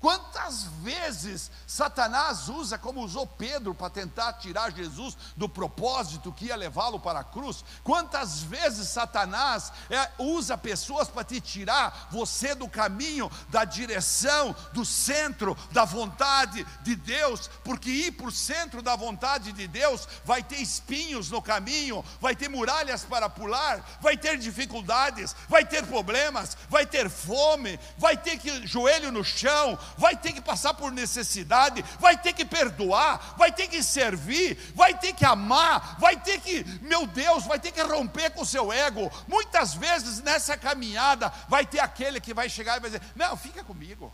Quantas 0.00 0.62
vezes 0.80 1.50
Satanás 1.66 2.48
usa, 2.48 2.78
como 2.78 3.02
usou 3.02 3.26
Pedro, 3.26 3.74
para 3.74 3.90
tentar 3.90 4.34
tirar 4.34 4.70
Jesus 4.70 5.16
do 5.36 5.48
propósito 5.48 6.32
que 6.32 6.46
ia 6.46 6.56
levá-lo 6.56 7.00
para 7.00 7.20
a 7.20 7.24
cruz? 7.24 7.64
Quantas 7.82 8.40
vezes 8.40 8.88
Satanás 8.88 9.72
é, 9.90 10.08
usa 10.18 10.56
pessoas 10.56 11.08
para 11.08 11.24
te 11.24 11.40
tirar 11.40 12.06
você 12.12 12.54
do 12.54 12.68
caminho, 12.68 13.28
da 13.48 13.64
direção, 13.64 14.54
do 14.72 14.84
centro 14.84 15.56
da 15.72 15.84
vontade 15.84 16.64
de 16.82 16.94
Deus? 16.94 17.50
Porque 17.64 17.90
ir 17.90 18.12
para 18.12 18.28
o 18.28 18.32
centro 18.32 18.80
da 18.80 18.94
vontade 18.94 19.50
de 19.50 19.66
Deus 19.66 20.06
vai 20.24 20.44
ter 20.44 20.60
espinhos 20.60 21.28
no 21.28 21.42
caminho, 21.42 22.04
vai 22.20 22.36
ter 22.36 22.48
muralhas 22.48 23.02
para 23.02 23.28
pular, 23.28 23.84
vai 24.00 24.16
ter 24.16 24.38
dificuldades, 24.38 25.34
vai 25.48 25.64
ter 25.64 25.84
problemas, 25.84 26.56
vai 26.70 26.86
ter 26.86 27.10
fome, 27.10 27.80
vai 27.98 28.16
ter 28.16 28.38
que 28.38 28.64
joelho 28.64 29.10
no 29.10 29.24
chão 29.24 29.76
vai 29.96 30.16
ter 30.16 30.32
que 30.32 30.40
passar 30.40 30.74
por 30.74 30.92
necessidade, 30.92 31.82
vai 31.98 32.16
ter 32.16 32.32
que 32.32 32.44
perdoar, 32.44 33.34
vai 33.36 33.52
ter 33.52 33.68
que 33.68 33.82
servir, 33.82 34.56
vai 34.74 34.96
ter 34.98 35.12
que 35.12 35.24
amar, 35.24 35.98
vai 35.98 36.16
ter 36.16 36.40
que, 36.40 36.64
meu 36.82 37.06
Deus, 37.06 37.44
vai 37.44 37.58
ter 37.58 37.72
que 37.72 37.82
romper 37.82 38.30
com 38.30 38.42
o 38.42 38.46
seu 38.46 38.72
ego. 38.72 39.10
Muitas 39.26 39.74
vezes 39.74 40.20
nessa 40.20 40.56
caminhada 40.56 41.32
vai 41.48 41.64
ter 41.64 41.80
aquele 41.80 42.20
que 42.20 42.34
vai 42.34 42.48
chegar 42.48 42.76
e 42.76 42.80
vai 42.80 42.90
dizer: 42.90 43.02
Não, 43.16 43.36
fica 43.36 43.64
comigo. 43.64 44.12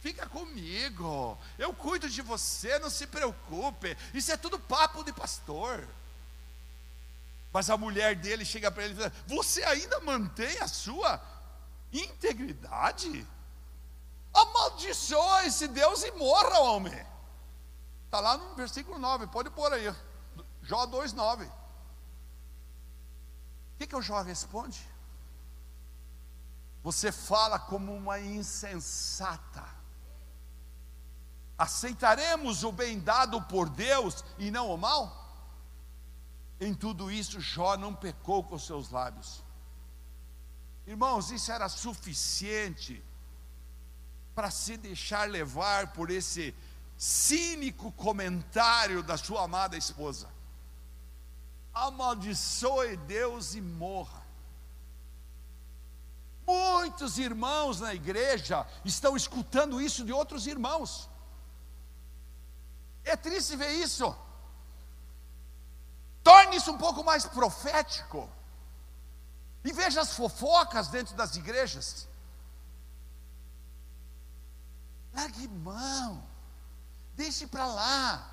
Fica 0.00 0.26
comigo, 0.26 1.36
eu 1.58 1.72
cuido 1.72 2.08
de 2.08 2.22
você, 2.22 2.78
não 2.78 2.88
se 2.88 3.08
preocupe. 3.08 3.96
Isso 4.14 4.30
é 4.30 4.36
tudo 4.36 4.56
papo 4.56 5.02
de 5.02 5.12
pastor. 5.12 5.84
Mas 7.52 7.70
a 7.70 7.76
mulher 7.76 8.14
dele 8.14 8.44
chega 8.44 8.70
para 8.70 8.84
ele 8.84 8.94
e 8.94 8.96
diz: 8.96 9.12
Você 9.26 9.64
ainda 9.64 9.98
mantém 10.00 10.58
a 10.58 10.68
sua 10.68 11.20
integridade? 11.92 13.26
Amaldiçoa 14.36 15.44
esse 15.46 15.68
Deus 15.68 16.02
e 16.02 16.12
morra, 16.12 16.58
homem. 16.60 17.06
Está 18.04 18.20
lá 18.20 18.36
no 18.36 18.54
versículo 18.54 18.98
9, 18.98 19.26
pode 19.28 19.50
pôr 19.50 19.72
aí. 19.72 19.94
Jó 20.62 20.86
2,9. 20.86 21.46
O 21.46 21.52
que, 23.78 23.86
que 23.86 23.96
o 23.96 24.02
Jó 24.02 24.20
responde? 24.22 24.86
Você 26.82 27.10
fala 27.10 27.58
como 27.58 27.94
uma 27.94 28.20
insensata. 28.20 29.64
Aceitaremos 31.58 32.64
o 32.64 32.72
bem 32.72 33.00
dado 33.00 33.40
por 33.42 33.68
Deus 33.68 34.24
e 34.38 34.50
não 34.50 34.70
o 34.70 34.78
mal? 34.78 35.24
Em 36.60 36.72
tudo 36.72 37.10
isso, 37.10 37.40
Jó 37.40 37.76
não 37.76 37.94
pecou 37.94 38.42
com 38.44 38.58
seus 38.58 38.90
lábios. 38.90 39.42
Irmãos, 40.86 41.30
isso 41.30 41.50
era 41.50 41.68
suficiente 41.68 43.04
para 44.36 44.50
se 44.50 44.76
deixar 44.76 45.30
levar 45.30 45.94
por 45.94 46.10
esse 46.10 46.54
cínico 46.98 47.90
comentário 47.92 49.02
da 49.02 49.16
sua 49.16 49.44
amada 49.44 49.78
esposa. 49.78 50.28
Amaldiçoe 51.72 52.98
Deus 52.98 53.54
e 53.54 53.62
morra. 53.62 54.22
Muitos 56.46 57.16
irmãos 57.16 57.80
na 57.80 57.94
igreja 57.94 58.66
estão 58.84 59.16
escutando 59.16 59.80
isso 59.80 60.04
de 60.04 60.12
outros 60.12 60.46
irmãos. 60.46 61.08
É 63.04 63.16
triste 63.16 63.56
ver 63.56 63.70
isso. 63.70 64.14
Torne 66.22 66.56
isso 66.56 66.70
um 66.70 66.78
pouco 66.78 67.02
mais 67.02 67.24
profético. 67.24 68.28
E 69.64 69.72
veja 69.72 70.02
as 70.02 70.14
fofocas 70.14 70.88
dentro 70.88 71.16
das 71.16 71.36
igrejas. 71.36 72.06
Largue 75.16 75.48
mão. 75.48 76.22
Deixe 77.14 77.46
para 77.46 77.66
lá. 77.66 78.30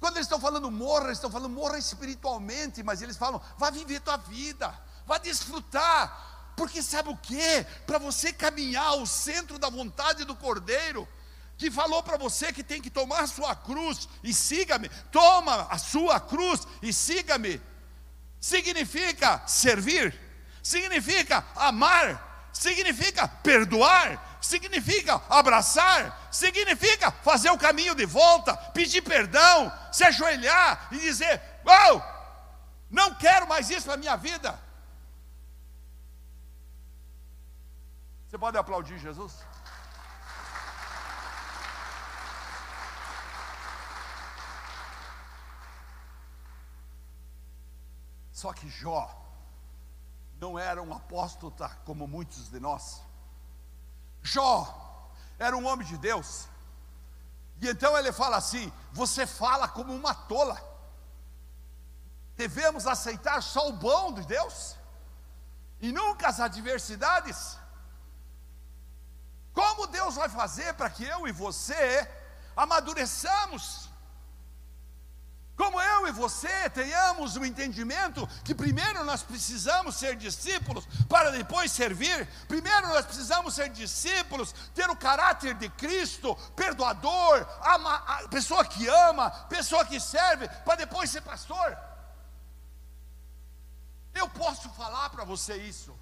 Quando 0.00 0.16
eles 0.16 0.26
estão 0.26 0.40
falando 0.40 0.70
morra, 0.70 1.06
eles 1.06 1.18
estão 1.18 1.30
falando 1.30 1.52
morra 1.52 1.78
espiritualmente, 1.78 2.82
mas 2.82 3.00
eles 3.00 3.16
falam, 3.16 3.40
vá 3.56 3.70
viver 3.70 4.00
tua 4.00 4.16
vida, 4.16 4.72
vá 5.06 5.18
desfrutar. 5.18 6.52
Porque 6.56 6.82
sabe 6.82 7.08
o 7.08 7.16
que? 7.16 7.64
Para 7.86 7.98
você 7.98 8.32
caminhar 8.32 8.86
ao 8.86 9.06
centro 9.06 9.58
da 9.58 9.70
vontade 9.70 10.24
do 10.24 10.34
Cordeiro, 10.34 11.06
que 11.56 11.70
falou 11.70 12.02
para 12.02 12.16
você 12.16 12.52
que 12.52 12.64
tem 12.64 12.82
que 12.82 12.90
tomar 12.90 13.20
a 13.20 13.26
sua 13.28 13.54
cruz 13.54 14.08
e 14.22 14.34
siga-me. 14.34 14.88
Toma 15.10 15.68
a 15.70 15.78
sua 15.78 16.18
cruz 16.18 16.66
e 16.82 16.92
siga-me. 16.92 17.60
Significa 18.40 19.42
servir, 19.46 20.16
significa 20.62 21.44
amar, 21.56 22.50
significa 22.52 23.26
perdoar, 23.26 24.27
significa 24.40 25.20
abraçar, 25.28 26.28
significa 26.30 27.10
fazer 27.10 27.50
o 27.50 27.58
caminho 27.58 27.94
de 27.94 28.06
volta, 28.06 28.56
pedir 28.72 29.02
perdão, 29.02 29.72
se 29.92 30.04
ajoelhar 30.04 30.88
e 30.92 30.98
dizer: 30.98 31.40
Oh, 31.64 32.00
não 32.90 33.14
quero 33.14 33.46
mais 33.48 33.70
isso 33.70 33.88
na 33.88 33.96
minha 33.96 34.16
vida. 34.16 34.58
Você 38.28 38.36
pode 38.36 38.58
aplaudir 38.58 38.98
Jesus? 38.98 39.32
Só 48.30 48.52
que 48.52 48.68
Jó 48.68 49.10
não 50.38 50.56
era 50.56 50.80
um 50.80 50.94
apóstata 50.94 51.68
como 51.84 52.06
muitos 52.06 52.48
de 52.48 52.60
nós. 52.60 53.02
Jó 54.22 55.12
era 55.38 55.56
um 55.56 55.66
homem 55.66 55.86
de 55.86 55.96
Deus. 55.96 56.48
E 57.60 57.68
então 57.68 57.96
ele 57.96 58.12
fala 58.12 58.36
assim: 58.36 58.72
Você 58.92 59.26
fala 59.26 59.68
como 59.68 59.94
uma 59.94 60.14
tola. 60.14 60.60
Devemos 62.36 62.86
aceitar 62.86 63.42
só 63.42 63.68
o 63.68 63.72
bom 63.72 64.12
de 64.12 64.24
Deus 64.24 64.76
e 65.80 65.90
nunca 65.92 66.28
as 66.28 66.40
adversidades. 66.40 67.58
Como 69.52 69.88
Deus 69.88 70.14
vai 70.14 70.28
fazer 70.28 70.72
para 70.74 70.88
que 70.88 71.04
eu 71.04 71.26
e 71.26 71.32
você 71.32 72.08
amadureçamos? 72.56 73.87
Como 75.58 75.80
eu 75.80 76.06
e 76.06 76.12
você 76.12 76.70
tenhamos 76.70 77.34
o 77.34 77.44
entendimento 77.44 78.24
que 78.44 78.54
primeiro 78.54 79.02
nós 79.02 79.24
precisamos 79.24 79.96
ser 79.96 80.14
discípulos 80.14 80.86
para 81.08 81.32
depois 81.32 81.72
servir, 81.72 82.28
primeiro 82.46 82.86
nós 82.86 83.04
precisamos 83.04 83.56
ser 83.56 83.68
discípulos, 83.70 84.54
ter 84.72 84.88
o 84.88 84.94
caráter 84.94 85.54
de 85.54 85.68
Cristo, 85.70 86.36
perdoador, 86.54 87.44
ama, 87.74 87.98
pessoa 88.30 88.64
que 88.64 88.86
ama, 88.86 89.30
pessoa 89.48 89.84
que 89.84 89.98
serve, 89.98 90.48
para 90.64 90.76
depois 90.76 91.10
ser 91.10 91.22
pastor. 91.22 91.76
Eu 94.14 94.28
posso 94.28 94.68
falar 94.70 95.10
para 95.10 95.24
você 95.24 95.56
isso. 95.56 95.92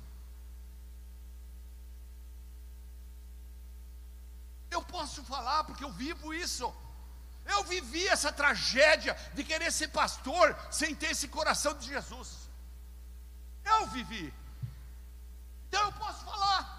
Eu 4.70 4.82
posso 4.82 5.24
falar 5.24 5.64
porque 5.64 5.82
eu 5.82 5.90
vivo 5.90 6.34
isso. 6.34 6.70
Eu 7.46 7.62
vivi 7.64 8.06
essa 8.08 8.32
tragédia 8.32 9.16
de 9.34 9.44
querer 9.44 9.70
ser 9.72 9.88
pastor 9.88 10.56
sem 10.70 10.94
ter 10.94 11.10
esse 11.12 11.28
coração 11.28 11.74
de 11.74 11.86
Jesus. 11.86 12.48
Eu 13.64 13.86
vivi. 13.88 14.34
Então 15.68 15.84
eu 15.84 15.92
posso 15.92 16.24
falar. 16.24 16.76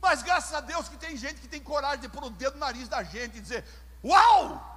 Mas 0.00 0.22
graças 0.22 0.52
a 0.54 0.60
Deus 0.60 0.88
que 0.88 0.96
tem 0.96 1.16
gente 1.16 1.40
que 1.40 1.48
tem 1.48 1.62
coragem 1.62 2.00
de 2.00 2.08
pôr 2.08 2.24
o 2.24 2.30
dedo 2.30 2.54
no 2.54 2.60
nariz 2.60 2.88
da 2.88 3.02
gente 3.02 3.38
e 3.38 3.40
dizer: 3.40 3.64
Uau! 4.04 4.76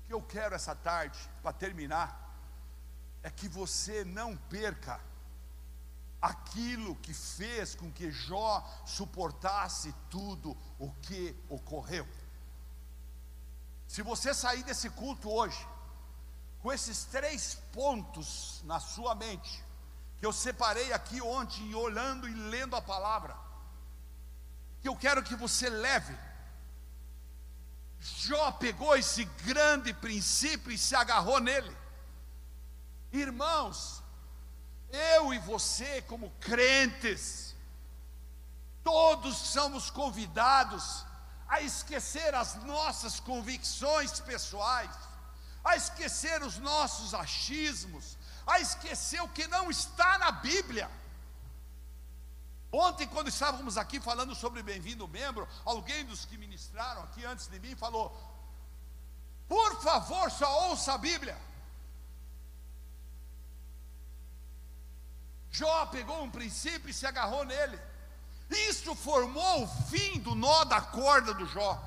O 0.00 0.06
que 0.06 0.14
eu 0.14 0.22
quero 0.22 0.54
essa 0.54 0.74
tarde, 0.74 1.18
para 1.42 1.52
terminar, 1.52 2.31
é 3.22 3.30
que 3.30 3.48
você 3.48 4.04
não 4.04 4.36
perca 4.36 5.00
aquilo 6.20 6.94
que 6.96 7.12
fez 7.12 7.74
com 7.74 7.90
que 7.90 8.10
Jó 8.10 8.64
suportasse 8.86 9.92
tudo 10.08 10.56
o 10.78 10.90
que 11.02 11.36
ocorreu. 11.48 12.06
Se 13.88 14.02
você 14.02 14.32
sair 14.32 14.62
desse 14.62 14.88
culto 14.90 15.30
hoje, 15.30 15.66
com 16.60 16.72
esses 16.72 17.04
três 17.04 17.56
pontos 17.72 18.62
na 18.64 18.78
sua 18.78 19.14
mente, 19.14 19.64
que 20.18 20.24
eu 20.24 20.32
separei 20.32 20.92
aqui 20.92 21.20
ontem, 21.20 21.74
olhando 21.74 22.28
e 22.28 22.32
lendo 22.32 22.76
a 22.76 22.80
palavra, 22.80 23.36
que 24.80 24.88
eu 24.88 24.96
quero 24.96 25.22
que 25.22 25.34
você 25.34 25.68
leve. 25.68 26.16
Jó 27.98 28.52
pegou 28.52 28.96
esse 28.96 29.24
grande 29.44 29.92
princípio 29.92 30.70
e 30.70 30.78
se 30.78 30.94
agarrou 30.94 31.40
nele. 31.40 31.81
Irmãos, 33.12 34.02
eu 34.90 35.34
e 35.34 35.38
você, 35.38 36.02
como 36.02 36.30
crentes, 36.40 37.54
todos 38.82 39.36
somos 39.36 39.90
convidados 39.90 41.04
a 41.48 41.60
esquecer 41.60 42.34
as 42.34 42.54
nossas 42.64 43.20
convicções 43.20 44.20
pessoais, 44.20 44.90
a 45.62 45.76
esquecer 45.76 46.42
os 46.42 46.56
nossos 46.58 47.12
achismos, 47.12 48.16
a 48.46 48.58
esquecer 48.58 49.20
o 49.22 49.28
que 49.28 49.46
não 49.46 49.70
está 49.70 50.18
na 50.18 50.32
Bíblia. 50.32 50.90
Ontem, 52.72 53.06
quando 53.06 53.28
estávamos 53.28 53.76
aqui 53.76 54.00
falando 54.00 54.34
sobre 54.34 54.62
bem-vindo 54.62 55.06
membro, 55.06 55.46
alguém 55.64 56.06
dos 56.06 56.24
que 56.24 56.38
ministraram 56.38 57.02
aqui 57.02 57.22
antes 57.24 57.46
de 57.46 57.60
mim 57.60 57.76
falou: 57.76 58.10
por 59.46 59.82
favor, 59.82 60.30
só 60.30 60.70
ouça 60.70 60.94
a 60.94 60.98
Bíblia. 60.98 61.38
Jó 65.52 65.86
pegou 65.86 66.22
um 66.22 66.30
princípio 66.30 66.88
e 66.88 66.94
se 66.94 67.06
agarrou 67.06 67.44
nele. 67.44 67.78
Isso 68.50 68.94
formou 68.94 69.62
o 69.62 69.68
fim 69.90 70.18
do 70.18 70.34
nó 70.34 70.64
da 70.64 70.80
corda 70.80 71.34
do 71.34 71.46
Jó. 71.46 71.80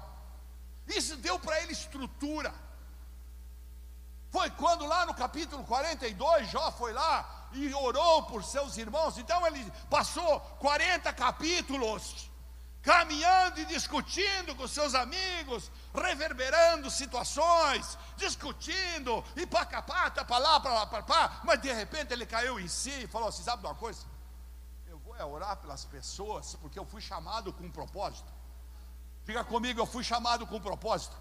Isso 0.87 1.17
deu 1.17 1.39
para 1.39 1.59
ele 1.61 1.73
estrutura. 1.73 2.53
Foi 4.29 4.49
quando 4.51 4.85
lá 4.85 5.05
no 5.05 5.15
capítulo 5.15 5.63
42, 5.63 6.49
Jó 6.51 6.71
foi 6.73 6.93
lá 6.93 7.49
e 7.53 7.73
orou 7.73 8.23
por 8.23 8.43
seus 8.43 8.77
irmãos. 8.77 9.17
Então 9.17 9.45
ele 9.47 9.71
passou 9.89 10.39
40 10.59 11.11
capítulos 11.13 12.29
caminhando 12.85 13.59
e 13.59 13.65
discutindo 13.65 14.55
com 14.55 14.67
seus 14.67 14.93
amigos, 14.93 15.71
reverberando 15.91 16.91
situações, 16.91 17.97
discutindo, 18.15 19.23
e 19.35 19.45
pacapá, 19.47 20.11
para 20.11 20.37
lá, 20.37 20.59
para 20.59 20.73
lá, 20.73 20.85
para 20.85 21.03
lá, 21.13 21.41
mas 21.43 21.59
de 21.59 21.73
repente 21.73 22.13
ele 22.13 22.27
caiu 22.27 22.59
em 22.59 22.67
si 22.67 22.91
e 22.91 23.07
falou 23.07 23.29
assim: 23.29 23.41
sabe 23.41 23.63
de 23.63 23.67
uma 23.67 23.73
coisa? 23.73 24.05
Eu 24.85 24.99
vou 24.99 25.15
é 25.17 25.25
orar 25.25 25.57
pelas 25.57 25.83
pessoas, 25.83 26.55
porque 26.61 26.77
eu 26.77 26.85
fui 26.85 27.01
chamado 27.01 27.51
com 27.51 27.63
um 27.63 27.71
propósito. 27.71 28.31
Diga 29.25 29.43
comigo, 29.43 29.79
eu 29.81 29.87
fui 29.87 30.03
chamado 30.03 30.45
com 30.45 30.57
um 30.57 30.61
propósito. 30.61 31.17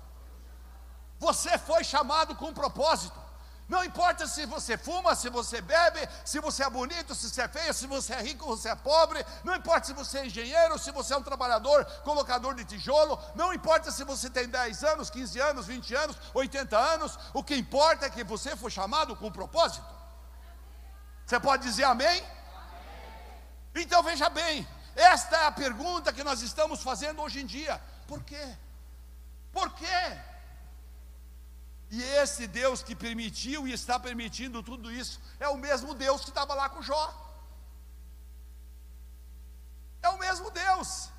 Você 1.19 1.57
foi 1.57 1.83
chamado 1.83 2.37
com 2.37 2.49
um 2.49 2.55
propósito. 2.55 3.19
Não 3.67 3.83
importa 3.83 4.27
se 4.27 4.45
você 4.45 4.77
fuma, 4.77 5.15
se 5.15 5.31
você 5.31 5.61
bebe, 5.61 6.07
se 6.25 6.39
você 6.39 6.65
é 6.65 6.69
bonito, 6.69 7.15
se 7.15 7.31
você 7.31 7.43
é 7.43 7.49
feio, 7.49 7.73
se 7.73 7.87
você 7.87 8.13
é 8.13 8.21
rico, 8.21 8.45
se 8.45 8.63
você 8.63 8.69
é 8.69 8.75
pobre, 8.75 9.25
não 9.43 9.55
importa 9.57 9.87
se 9.87 9.95
você 9.95 10.19
é 10.19 10.27
engenheiro, 10.27 10.79
se 10.79 10.91
você 10.91 11.15
é 11.15 11.17
um 11.17 11.23
trabalhador, 11.23 11.83
colocador 12.03 12.55
de 12.55 12.65
tijolo, 12.65 13.19
não 13.35 13.55
importa 13.55 13.91
se 13.91 14.05
você 14.05 14.29
tem 14.29 14.47
10 14.49 14.85
anos, 14.85 15.09
15 15.09 15.41
anos, 15.41 15.67
20 15.67 15.95
anos, 15.95 16.17
80 16.35 16.77
anos, 16.77 17.19
o 17.33 17.43
que 17.43 17.57
importa 17.57 18.05
é 18.05 18.11
que 18.11 18.23
você 18.23 18.55
foi 18.55 18.71
chamado 18.71 19.17
com 19.17 19.29
um 19.29 19.33
propósito. 19.33 19.87
Você 21.25 21.41
pode 21.41 21.63
dizer 21.63 21.85
amém? 21.85 22.23
Então 23.75 24.03
veja 24.03 24.29
bem, 24.29 24.69
esta 24.95 25.37
é 25.39 25.47
a 25.47 25.53
pergunta 25.53 26.13
que 26.13 26.23
nós 26.23 26.43
estamos 26.43 26.83
fazendo 26.83 27.23
hoje 27.23 27.41
em 27.41 27.47
dia: 27.47 27.81
por 28.07 28.23
quê? 28.23 28.47
Por 29.51 29.71
quê? 29.75 30.19
E 31.91 32.03
esse 32.03 32.47
Deus 32.47 32.83
que 32.83 32.95
permitiu 32.95 33.67
e 33.69 33.73
está 33.73 33.99
permitindo 33.99 34.63
tudo 34.63 34.91
isso 34.91 35.21
é 35.39 35.49
o 35.49 35.57
mesmo 35.57 35.95
Deus 35.95 36.23
que 36.23 36.31
estava 36.31 36.55
lá 36.55 36.69
com 36.69 36.83
Jó. 36.83 37.25
É 40.03 40.09
o 40.09 40.19
mesmo 40.19 40.51
Deus. 40.51 41.11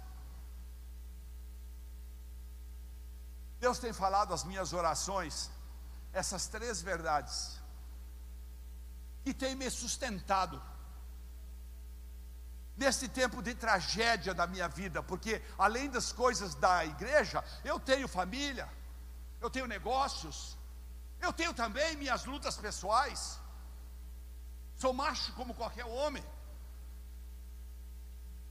Deus 3.59 3.79
tem 3.79 3.93
falado 3.93 4.33
as 4.33 4.43
minhas 4.43 4.73
orações, 4.73 5.49
essas 6.13 6.47
três 6.47 6.81
verdades, 6.81 7.59
que 9.23 9.33
tem 9.33 9.55
me 9.55 9.69
sustentado 9.71 10.61
nesse 12.77 13.07
tempo 13.07 13.41
de 13.41 13.55
tragédia 13.55 14.33
da 14.33 14.45
minha 14.45 14.67
vida, 14.67 15.01
porque 15.01 15.41
além 15.57 15.89
das 15.89 16.11
coisas 16.11 16.53
da 16.55 16.85
igreja, 16.85 17.43
eu 17.63 17.79
tenho 17.79 18.07
família, 18.07 18.69
eu 19.41 19.49
tenho 19.49 19.67
negócios, 19.67 20.57
eu 21.21 21.31
tenho 21.33 21.53
também 21.53 21.95
minhas 21.95 22.25
lutas 22.25 22.57
pessoais. 22.57 23.39
Sou 24.75 24.93
macho 24.93 25.33
como 25.33 25.53
qualquer 25.53 25.85
homem, 25.85 26.23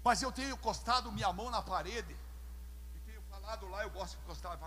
mas 0.03 0.23
eu 0.23 0.33
tenho 0.33 0.55
encostado 0.55 1.13
minha 1.13 1.33
mão 1.33 1.51
na 1.51 1.63
parede 1.63 2.17
e 2.95 2.99
tenho 3.01 3.23
falado 3.31 3.69
lá. 3.69 3.83
Eu 3.83 3.91
gosto 3.91 4.17
de 4.17 4.25
encostar, 4.25 4.59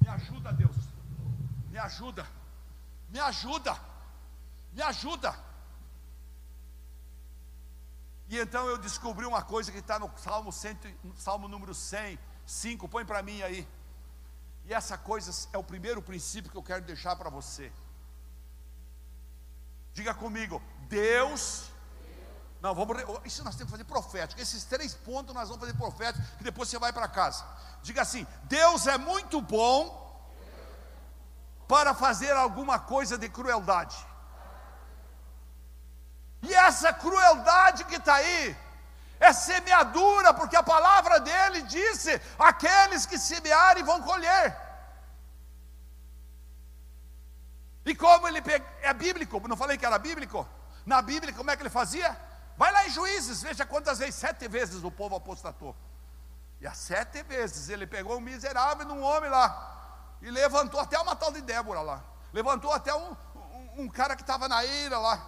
me 0.00 0.08
ajuda, 0.08 0.52
Deus, 0.52 0.76
me 1.68 1.78
ajuda, 1.78 2.26
me 3.08 3.20
ajuda, 3.20 3.80
me 4.72 4.82
ajuda. 4.82 5.50
E 8.28 8.38
então 8.38 8.64
eu 8.66 8.78
descobri 8.78 9.26
uma 9.26 9.42
coisa 9.42 9.72
que 9.72 9.78
está 9.78 9.98
no 9.98 10.08
Salmo, 10.16 10.52
100, 10.52 10.78
Salmo 11.16 11.48
número 11.48 11.74
100, 11.74 12.16
5, 12.46 12.88
põe 12.88 13.04
para 13.04 13.22
mim 13.22 13.42
aí. 13.42 13.68
E 14.70 14.72
essa 14.72 14.96
coisa 14.96 15.32
é 15.52 15.58
o 15.58 15.64
primeiro 15.64 16.00
princípio 16.00 16.48
que 16.48 16.56
eu 16.56 16.62
quero 16.62 16.82
deixar 16.82 17.16
para 17.16 17.28
você. 17.28 17.72
Diga 19.92 20.14
comigo, 20.14 20.62
Deus. 20.88 21.64
Não, 22.62 22.72
vamos. 22.72 22.96
Isso 23.24 23.42
nós 23.42 23.56
temos 23.56 23.72
que 23.72 23.78
fazer 23.78 23.84
profético. 23.92 24.40
Esses 24.40 24.62
três 24.62 24.94
pontos 24.94 25.34
nós 25.34 25.48
vamos 25.48 25.64
fazer 25.64 25.76
profético, 25.76 26.24
que 26.38 26.44
depois 26.44 26.68
você 26.68 26.78
vai 26.78 26.92
para 26.92 27.08
casa. 27.08 27.44
Diga 27.82 28.02
assim: 28.02 28.24
Deus 28.44 28.86
é 28.86 28.96
muito 28.96 29.40
bom 29.40 29.80
para 31.66 31.92
fazer 31.92 32.30
alguma 32.30 32.78
coisa 32.78 33.18
de 33.18 33.28
crueldade. 33.28 33.96
E 36.42 36.54
essa 36.54 36.92
crueldade 36.92 37.86
que 37.86 37.96
está 37.96 38.14
aí 38.14 38.56
é 39.20 39.32
semeadura, 39.34 40.32
porque 40.32 40.56
a 40.56 40.62
palavra 40.62 41.20
dele 41.20 41.62
disse: 41.62 42.20
aqueles 42.38 43.04
que 43.04 43.18
semearem 43.18 43.84
vão 43.84 44.02
colher. 44.02 44.56
E 47.84 47.94
como 47.94 48.26
ele 48.26 48.40
pega, 48.40 48.66
é 48.80 48.92
bíblico, 48.94 49.46
não 49.46 49.56
falei 49.56 49.76
que 49.76 49.84
era 49.84 49.98
bíblico? 49.98 50.48
Na 50.86 51.02
Bíblia, 51.02 51.34
como 51.34 51.50
é 51.50 51.56
que 51.56 51.62
ele 51.62 51.70
fazia? 51.70 52.18
Vai 52.56 52.72
lá 52.72 52.86
em 52.86 52.90
Juízes, 52.90 53.42
veja 53.42 53.66
quantas 53.66 53.98
vezes, 53.98 54.14
sete 54.14 54.48
vezes 54.48 54.82
o 54.82 54.90
povo 54.90 55.16
apostatou. 55.16 55.76
E 56.60 56.66
as 56.66 56.78
sete 56.78 57.22
vezes 57.22 57.68
ele 57.68 57.86
pegou 57.86 58.16
um 58.16 58.20
miserável 58.20 58.86
num 58.86 59.02
homem 59.02 59.30
lá, 59.30 60.16
e 60.22 60.30
levantou 60.30 60.80
até 60.80 60.98
uma 60.98 61.14
tal 61.16 61.32
de 61.32 61.40
Débora 61.42 61.80
lá, 61.80 62.04
levantou 62.32 62.72
até 62.72 62.94
um, 62.94 63.16
um, 63.34 63.82
um 63.82 63.88
cara 63.88 64.14
que 64.14 64.22
estava 64.22 64.48
na 64.48 64.64
ira 64.64 64.98
lá, 64.98 65.26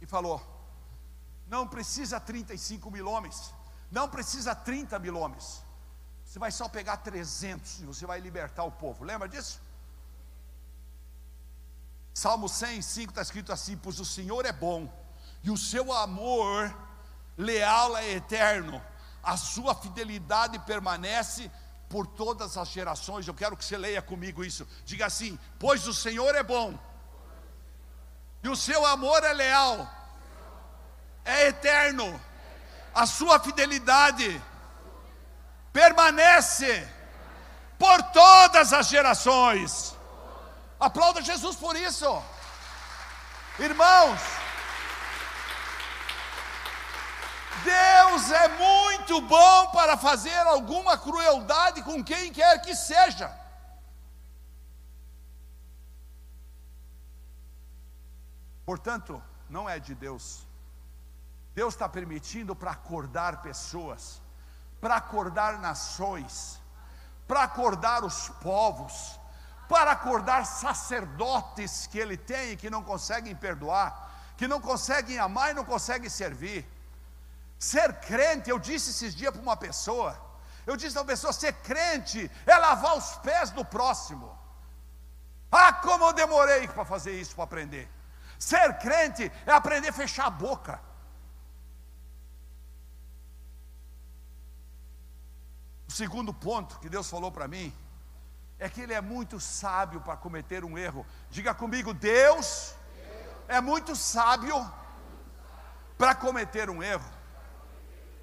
e 0.00 0.06
falou: 0.06 0.55
não 1.46 1.66
precisa 1.66 2.18
35 2.18 2.90
mil 2.90 3.08
homens, 3.08 3.54
não 3.90 4.08
precisa 4.08 4.54
30 4.54 4.98
mil 4.98 5.16
homens, 5.16 5.62
você 6.24 6.38
vai 6.38 6.50
só 6.50 6.68
pegar 6.68 6.98
300 6.98 7.80
e 7.80 7.86
você 7.86 8.04
vai 8.04 8.20
libertar 8.20 8.64
o 8.64 8.72
povo. 8.72 9.04
Lembra 9.04 9.28
disso? 9.28 9.60
Salmo 12.12 12.48
105 12.48 13.10
está 13.10 13.22
escrito 13.22 13.52
assim: 13.52 13.76
Pois 13.76 14.00
o 14.00 14.04
Senhor 14.04 14.44
é 14.44 14.52
bom, 14.52 14.90
e 15.42 15.50
o 15.50 15.56
seu 15.56 15.92
amor 15.92 16.74
leal 17.36 17.96
é 17.96 18.10
eterno, 18.12 18.82
a 19.22 19.36
sua 19.36 19.74
fidelidade 19.74 20.58
permanece 20.60 21.50
por 21.88 22.06
todas 22.06 22.56
as 22.56 22.68
gerações. 22.68 23.28
Eu 23.28 23.34
quero 23.34 23.56
que 23.56 23.64
você 23.64 23.76
leia 23.76 24.02
comigo 24.02 24.44
isso. 24.44 24.66
Diga 24.84 25.06
assim: 25.06 25.38
Pois 25.58 25.86
o 25.86 25.94
Senhor 25.94 26.34
é 26.34 26.42
bom, 26.42 26.78
e 28.42 28.48
o 28.48 28.56
seu 28.56 28.84
amor 28.86 29.22
é 29.22 29.32
leal, 29.32 29.86
é 31.26 31.48
eterno, 31.48 32.20
a 32.94 33.04
sua 33.04 33.38
fidelidade 33.40 34.40
permanece 35.72 36.88
por 37.78 38.02
todas 38.04 38.72
as 38.72 38.86
gerações. 38.86 39.94
Aplauda 40.78 41.20
Jesus 41.20 41.56
por 41.56 41.76
isso, 41.76 42.22
irmãos. 43.58 44.20
Deus 47.64 48.30
é 48.30 48.48
muito 48.48 49.20
bom 49.20 49.66
para 49.72 49.96
fazer 49.96 50.38
alguma 50.46 50.96
crueldade 50.96 51.82
com 51.82 52.02
quem 52.04 52.32
quer 52.32 52.60
que 52.62 52.74
seja. 52.74 53.28
Portanto, 58.64 59.22
não 59.48 59.68
é 59.68 59.78
de 59.78 59.94
Deus. 59.94 60.46
Deus 61.56 61.72
está 61.72 61.88
permitindo 61.88 62.54
para 62.54 62.72
acordar 62.72 63.40
pessoas, 63.40 64.20
para 64.78 64.96
acordar 64.96 65.58
nações, 65.58 66.60
para 67.26 67.44
acordar 67.44 68.04
os 68.04 68.28
povos, 68.28 69.18
para 69.66 69.92
acordar 69.92 70.44
sacerdotes 70.44 71.86
que 71.86 71.98
Ele 71.98 72.18
tem 72.18 72.50
e 72.50 72.56
que 72.58 72.68
não 72.68 72.82
conseguem 72.82 73.34
perdoar, 73.34 73.90
que 74.36 74.46
não 74.46 74.60
conseguem 74.60 75.18
amar 75.18 75.52
e 75.52 75.54
não 75.54 75.64
conseguem 75.64 76.10
servir. 76.10 76.60
Ser 77.58 78.00
crente, 78.00 78.50
eu 78.50 78.58
disse 78.58 78.90
esses 78.90 79.14
dias 79.14 79.32
para 79.32 79.40
uma 79.40 79.56
pessoa, 79.56 80.14
eu 80.66 80.76
disse 80.76 80.98
a 80.98 81.00
uma 81.00 81.06
pessoa: 81.06 81.32
ser 81.32 81.54
crente 81.54 82.30
é 82.44 82.54
lavar 82.58 82.98
os 82.98 83.16
pés 83.28 83.48
do 83.48 83.64
próximo. 83.64 84.38
Ah, 85.50 85.72
como 85.72 86.04
eu 86.04 86.12
demorei 86.12 86.68
para 86.68 86.84
fazer 86.84 87.18
isso, 87.18 87.34
para 87.34 87.44
aprender. 87.44 87.90
Ser 88.38 88.76
crente 88.76 89.32
é 89.46 89.52
aprender 89.52 89.88
a 89.88 89.92
fechar 89.94 90.26
a 90.26 90.30
boca. 90.30 90.78
O 95.88 95.92
segundo 95.92 96.32
ponto 96.34 96.78
que 96.78 96.88
Deus 96.88 97.08
falou 97.08 97.30
para 97.30 97.46
mim 97.46 97.74
é 98.58 98.68
que 98.68 98.80
Ele 98.80 98.94
é 98.94 99.00
muito 99.00 99.38
sábio 99.38 100.00
para 100.00 100.16
cometer 100.16 100.64
um 100.64 100.76
erro. 100.76 101.06
Diga 101.30 101.54
comigo, 101.54 101.92
Deus 101.94 102.74
é 103.48 103.60
muito 103.60 103.94
sábio 103.94 104.70
para 105.96 106.14
cometer 106.14 106.68
um 106.68 106.82
erro. 106.82 107.16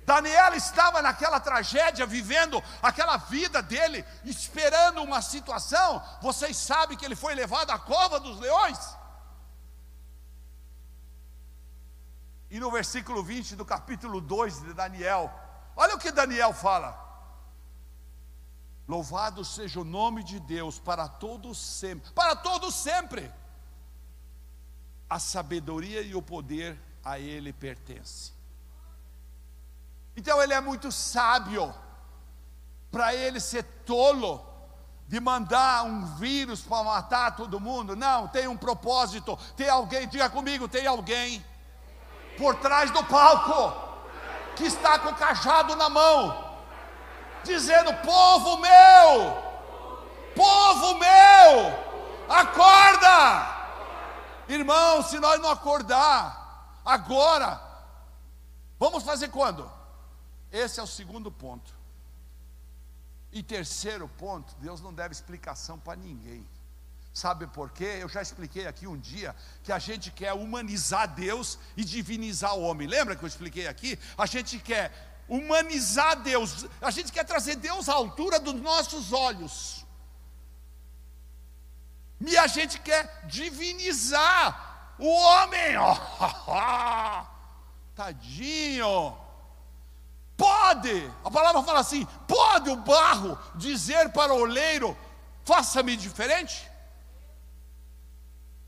Daniel 0.05 0.53
estava 0.53 1.01
naquela 1.01 1.39
tragédia, 1.39 2.05
vivendo 2.05 2.61
aquela 2.81 3.17
vida 3.17 3.61
dele, 3.61 4.05
esperando 4.25 5.01
uma 5.01 5.21
situação. 5.21 6.03
Vocês 6.21 6.57
sabem 6.57 6.97
que 6.97 7.05
ele 7.05 7.15
foi 7.15 7.33
levado 7.33 7.71
à 7.71 7.79
cova 7.79 8.19
dos 8.19 8.39
leões. 8.39 8.79
E 12.49 12.59
no 12.59 12.69
versículo 12.69 13.23
20 13.23 13.55
do 13.55 13.65
capítulo 13.65 14.19
2 14.19 14.61
de 14.61 14.73
Daniel, 14.73 15.33
olha 15.75 15.95
o 15.95 15.99
que 15.99 16.11
Daniel 16.11 16.53
fala: 16.53 17.02
Louvado 18.87 19.45
seja 19.45 19.79
o 19.79 19.85
nome 19.85 20.23
de 20.23 20.39
Deus 20.39 20.79
para 20.79 21.07
todos 21.07 21.57
sempre, 21.57 22.11
para 22.11 22.35
todos 22.35 22.75
sempre. 22.75 23.31
A 25.09 25.19
sabedoria 25.19 26.01
e 26.01 26.15
o 26.15 26.21
poder 26.21 26.79
a 27.03 27.19
ele 27.19 27.53
pertence. 27.53 28.33
Então 30.15 30.41
ele 30.41 30.53
é 30.53 30.61
muito 30.61 30.91
sábio 30.91 31.73
para 32.91 33.13
ele 33.15 33.39
ser 33.39 33.63
tolo 33.85 34.45
de 35.07 35.19
mandar 35.19 35.83
um 35.83 36.05
vírus 36.15 36.61
para 36.61 36.83
matar 36.83 37.35
todo 37.35 37.59
mundo. 37.59 37.95
Não, 37.95 38.27
tem 38.27 38.47
um 38.47 38.57
propósito. 38.57 39.37
Tem 39.55 39.69
alguém, 39.69 40.07
diga 40.07 40.29
comigo, 40.29 40.67
tem 40.67 40.85
alguém 40.87 41.43
por 42.37 42.55
trás 42.55 42.91
do 42.91 43.03
palco, 43.03 43.73
que 44.55 44.63
está 44.65 44.99
com 44.99 45.09
o 45.09 45.15
cajado 45.15 45.75
na 45.75 45.89
mão, 45.89 46.52
dizendo: 47.43 47.93
Povo 47.95 48.57
meu, 48.57 49.37
povo 50.35 50.95
meu, 50.95 52.29
acorda. 52.29 53.53
Irmão, 54.47 55.01
se 55.03 55.19
nós 55.19 55.39
não 55.39 55.49
acordar 55.49 56.79
agora, 56.85 57.61
vamos 58.77 59.03
fazer 59.03 59.29
quando? 59.29 59.71
Esse 60.51 60.79
é 60.79 60.83
o 60.83 60.87
segundo 60.87 61.31
ponto. 61.31 61.73
E 63.31 63.41
terceiro 63.41 64.07
ponto, 64.07 64.53
Deus 64.59 64.79
não 64.81 64.93
deve 64.93 65.13
explicação 65.13 65.79
para 65.79 65.95
ninguém. 65.95 66.47
Sabe 67.13 67.45
por 67.47 67.71
quê? 67.71 67.97
Eu 67.99 68.09
já 68.09 68.21
expliquei 68.21 68.65
aqui 68.67 68.87
um 68.87 68.97
dia 68.97 69.35
que 69.63 69.71
a 69.71 69.79
gente 69.79 70.11
quer 70.11 70.33
humanizar 70.33 71.07
Deus 71.07 71.59
e 71.77 71.83
divinizar 71.83 72.55
o 72.55 72.61
homem. 72.61 72.87
Lembra 72.87 73.15
que 73.15 73.23
eu 73.23 73.27
expliquei 73.27 73.67
aqui? 73.67 73.99
A 74.17 74.25
gente 74.25 74.59
quer 74.59 75.12
humanizar 75.27 76.17
Deus, 76.21 76.65
a 76.81 76.91
gente 76.91 77.11
quer 77.11 77.23
trazer 77.23 77.55
Deus 77.55 77.89
à 77.89 77.93
altura 77.93 78.39
dos 78.39 78.55
nossos 78.55 79.13
olhos. 79.13 79.85
E 82.21 82.37
a 82.37 82.47
gente 82.47 82.79
quer 82.79 83.25
divinizar 83.25 84.95
o 84.97 85.07
homem. 85.09 85.77
Oh, 85.77 87.25
tadinho. 87.95 89.17
Pode, 90.37 91.11
a 91.23 91.29
palavra 91.29 91.61
fala 91.63 91.79
assim: 91.79 92.05
pode 92.27 92.69
o 92.69 92.75
barro 92.77 93.37
dizer 93.55 94.09
para 94.11 94.33
o 94.33 94.39
oleiro, 94.39 94.97
faça-me 95.43 95.95
diferente? 95.95 96.69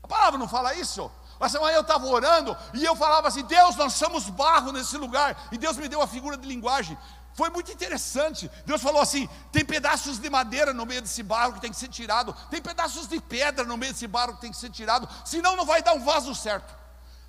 A 0.02 0.06
palavra 0.06 0.38
não 0.38 0.48
fala 0.48 0.74
isso. 0.74 1.10
Essa 1.40 1.60
manhã 1.60 1.76
eu 1.76 1.82
estava 1.82 2.06
orando 2.06 2.56
e 2.74 2.84
eu 2.84 2.96
falava 2.96 3.28
assim: 3.28 3.44
Deus, 3.44 3.76
nós 3.76 3.94
somos 3.94 4.28
barro 4.30 4.72
nesse 4.72 4.96
lugar. 4.96 5.48
E 5.52 5.58
Deus 5.58 5.76
me 5.76 5.88
deu 5.88 6.00
a 6.00 6.06
figura 6.06 6.36
de 6.36 6.46
linguagem. 6.46 6.96
Foi 7.34 7.50
muito 7.50 7.70
interessante. 7.70 8.50
Deus 8.64 8.80
falou 8.80 9.02
assim: 9.02 9.28
tem 9.52 9.64
pedaços 9.64 10.18
de 10.18 10.30
madeira 10.30 10.72
no 10.72 10.86
meio 10.86 11.02
desse 11.02 11.22
barro 11.22 11.52
que 11.52 11.60
tem 11.60 11.70
que 11.70 11.76
ser 11.76 11.88
tirado, 11.88 12.34
tem 12.50 12.62
pedaços 12.62 13.06
de 13.06 13.20
pedra 13.20 13.64
no 13.64 13.76
meio 13.76 13.92
desse 13.92 14.06
barro 14.06 14.34
que 14.34 14.40
tem 14.40 14.50
que 14.50 14.56
ser 14.56 14.70
tirado, 14.70 15.06
senão 15.24 15.54
não 15.54 15.66
vai 15.66 15.82
dar 15.82 15.92
um 15.92 16.02
vaso 16.02 16.34
certo. 16.34 16.74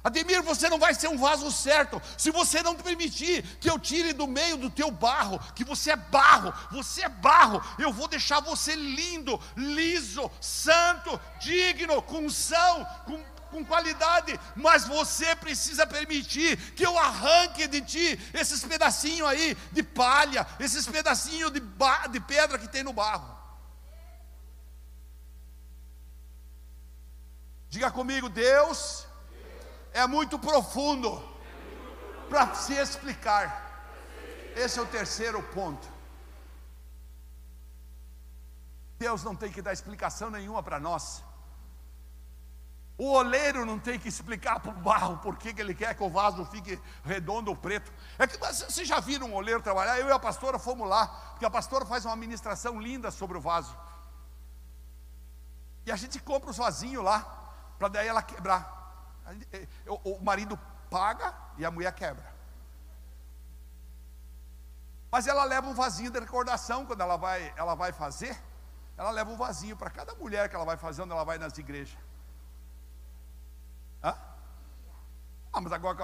Ademir, 0.02 0.42
você 0.42 0.70
não 0.70 0.80
vai 0.80 0.94
ser 0.94 1.10
um 1.10 1.18
vaso 1.18 1.52
certo 1.52 2.02
se 2.18 2.32
você 2.32 2.64
não 2.64 2.76
permitir 2.76 3.44
que 3.60 3.70
eu 3.70 3.78
tire 3.78 4.14
do 4.14 4.26
meio 4.26 4.56
do 4.56 4.70
teu 4.70 4.90
barro, 4.90 5.38
que 5.54 5.66
você 5.66 5.92
é 5.92 5.96
barro, 5.98 6.54
você 6.72 7.04
é 7.04 7.10
barro. 7.10 7.62
Eu 7.78 7.92
vou 7.92 8.08
deixar 8.08 8.40
você 8.40 8.74
lindo, 8.74 9.38
liso, 9.58 10.32
santo, 10.40 11.20
digno, 11.42 12.02
com 12.02 12.20
unção, 12.20 12.88
com 13.06 13.22
com 13.48 13.66
qualidade, 13.66 14.40
mas 14.56 14.86
você 14.86 15.36
precisa 15.36 15.86
permitir 15.86 16.58
que 16.74 16.86
eu 16.86 16.98
arranque 16.98 17.68
de 17.68 17.82
ti 17.82 18.20
esses 18.34 18.64
pedacinhos 18.64 19.28
aí 19.28 19.56
de 19.72 19.84
palha, 19.84 20.46
esses 20.60 20.88
pedacinhos 20.88 21.52
de, 21.52 21.62
de 22.12 22.20
pedra 22.20 22.58
que 22.58 22.68
tem 22.68 22.84
no 22.84 22.94
barro. 22.94 23.38
Diga 27.70 27.92
comigo, 27.92 28.30
Deus 28.30 29.06
é 29.94 30.06
muito 30.08 30.40
profundo 30.40 31.22
para 32.30 32.54
se 32.56 32.74
explicar. 32.74 33.66
Esse 34.56 34.80
é 34.80 34.82
o 34.82 34.88
terceiro 34.88 35.42
ponto. 35.54 35.88
Deus 38.98 39.24
não 39.24 39.36
tem 39.36 39.52
que 39.52 39.62
dar 39.62 39.74
explicação 39.74 40.30
nenhuma 40.32 40.64
para 40.64 40.80
nós. 40.80 41.24
O 42.98 43.12
oleiro 43.12 43.64
não 43.64 43.78
tem 43.78 44.00
que 44.00 44.08
explicar 44.08 44.60
para 44.60 44.72
o 44.72 44.74
barro 44.74 45.18
por 45.18 45.38
que 45.38 45.50
ele 45.50 45.76
quer 45.76 45.94
que 45.94 46.02
o 46.02 46.10
vaso 46.10 46.44
fique 46.46 46.82
redondo 47.06 47.52
ou 47.52 47.56
preto. 47.56 47.94
É 48.18 48.26
que 48.26 48.38
vocês 48.38 48.88
já 48.88 49.00
viram 49.00 49.28
um 49.28 49.36
oleiro 49.36 49.62
trabalhar? 49.62 50.00
Eu 50.00 50.08
e 50.08 50.12
a 50.12 50.18
pastora 50.18 50.58
fomos 50.58 50.90
lá, 50.90 51.08
porque 51.32 51.46
a 51.46 51.50
pastora 51.50 51.86
faz 51.86 52.06
uma 52.06 52.16
ministração 52.16 52.82
linda 52.82 53.12
sobre 53.12 53.38
o 53.38 53.42
vaso. 53.42 53.78
E 55.86 55.92
a 55.92 55.96
gente 55.96 56.20
compra 56.20 56.50
os 56.50 56.58
vasinhos 56.58 57.04
lá, 57.04 57.20
para 57.78 57.88
daí 57.88 58.08
ela 58.08 58.24
quebrar. 58.24 58.76
Eh, 59.54 59.68
o 59.88 60.20
marido 60.20 60.60
paga 60.90 61.36
e 61.56 61.66
a 61.66 61.70
mulher 61.70 61.94
quebra. 61.94 62.26
Mas 65.12 65.28
ela 65.28 65.44
leva 65.44 65.68
um 65.68 65.74
vasinho 65.74 66.10
de 66.10 66.20
recordação 66.20 66.84
quando 66.84 67.02
ela 67.02 67.16
vai, 67.16 67.54
ela 67.56 67.76
vai 67.76 67.92
fazer. 67.92 68.36
Ela 68.98 69.12
leva 69.12 69.30
um 69.30 69.38
vasinho 69.38 69.78
para 69.78 69.92
cada 69.92 70.16
mulher 70.16 70.50
que 70.50 70.56
ela 70.56 70.66
vai 70.66 70.78
fazendo, 70.78 71.14
ela 71.14 71.24
vai 71.24 71.38
nas 71.38 71.56
igrejas. 71.60 72.07
Ah, 75.58 75.62
mas 75.62 75.74
agora 75.74 75.96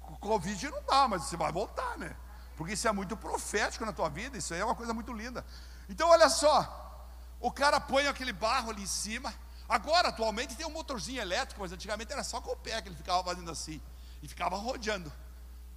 com 0.00 0.12
o 0.12 0.18
Covid 0.18 0.70
não 0.70 0.82
dá, 0.84 1.08
mas 1.08 1.24
você 1.24 1.36
vai 1.36 1.50
voltar, 1.50 1.96
né? 1.98 2.14
Porque 2.56 2.74
isso 2.74 2.86
é 2.86 2.92
muito 2.92 3.16
profético 3.16 3.84
na 3.84 3.92
tua 3.92 4.08
vida, 4.08 4.36
isso 4.36 4.52
aí 4.52 4.60
é 4.60 4.64
uma 4.64 4.74
coisa 4.74 4.92
muito 4.92 5.12
linda. 5.12 5.44
Então, 5.88 6.10
olha 6.10 6.28
só, 6.28 7.08
o 7.40 7.50
cara 7.50 7.80
põe 7.80 8.06
aquele 8.06 8.32
barro 8.32 8.70
ali 8.70 8.82
em 8.82 8.86
cima, 8.86 9.32
Agora, 9.72 10.08
atualmente, 10.08 10.54
tem 10.54 10.66
um 10.66 10.70
motorzinho 10.70 11.18
elétrico, 11.18 11.62
mas 11.62 11.72
antigamente 11.72 12.12
era 12.12 12.22
só 12.22 12.42
com 12.42 12.50
o 12.50 12.56
pé 12.56 12.82
que 12.82 12.88
ele 12.88 12.94
ficava 12.94 13.24
fazendo 13.24 13.50
assim. 13.50 13.80
E 14.22 14.28
ficava 14.28 14.54
rodeando 14.54 15.10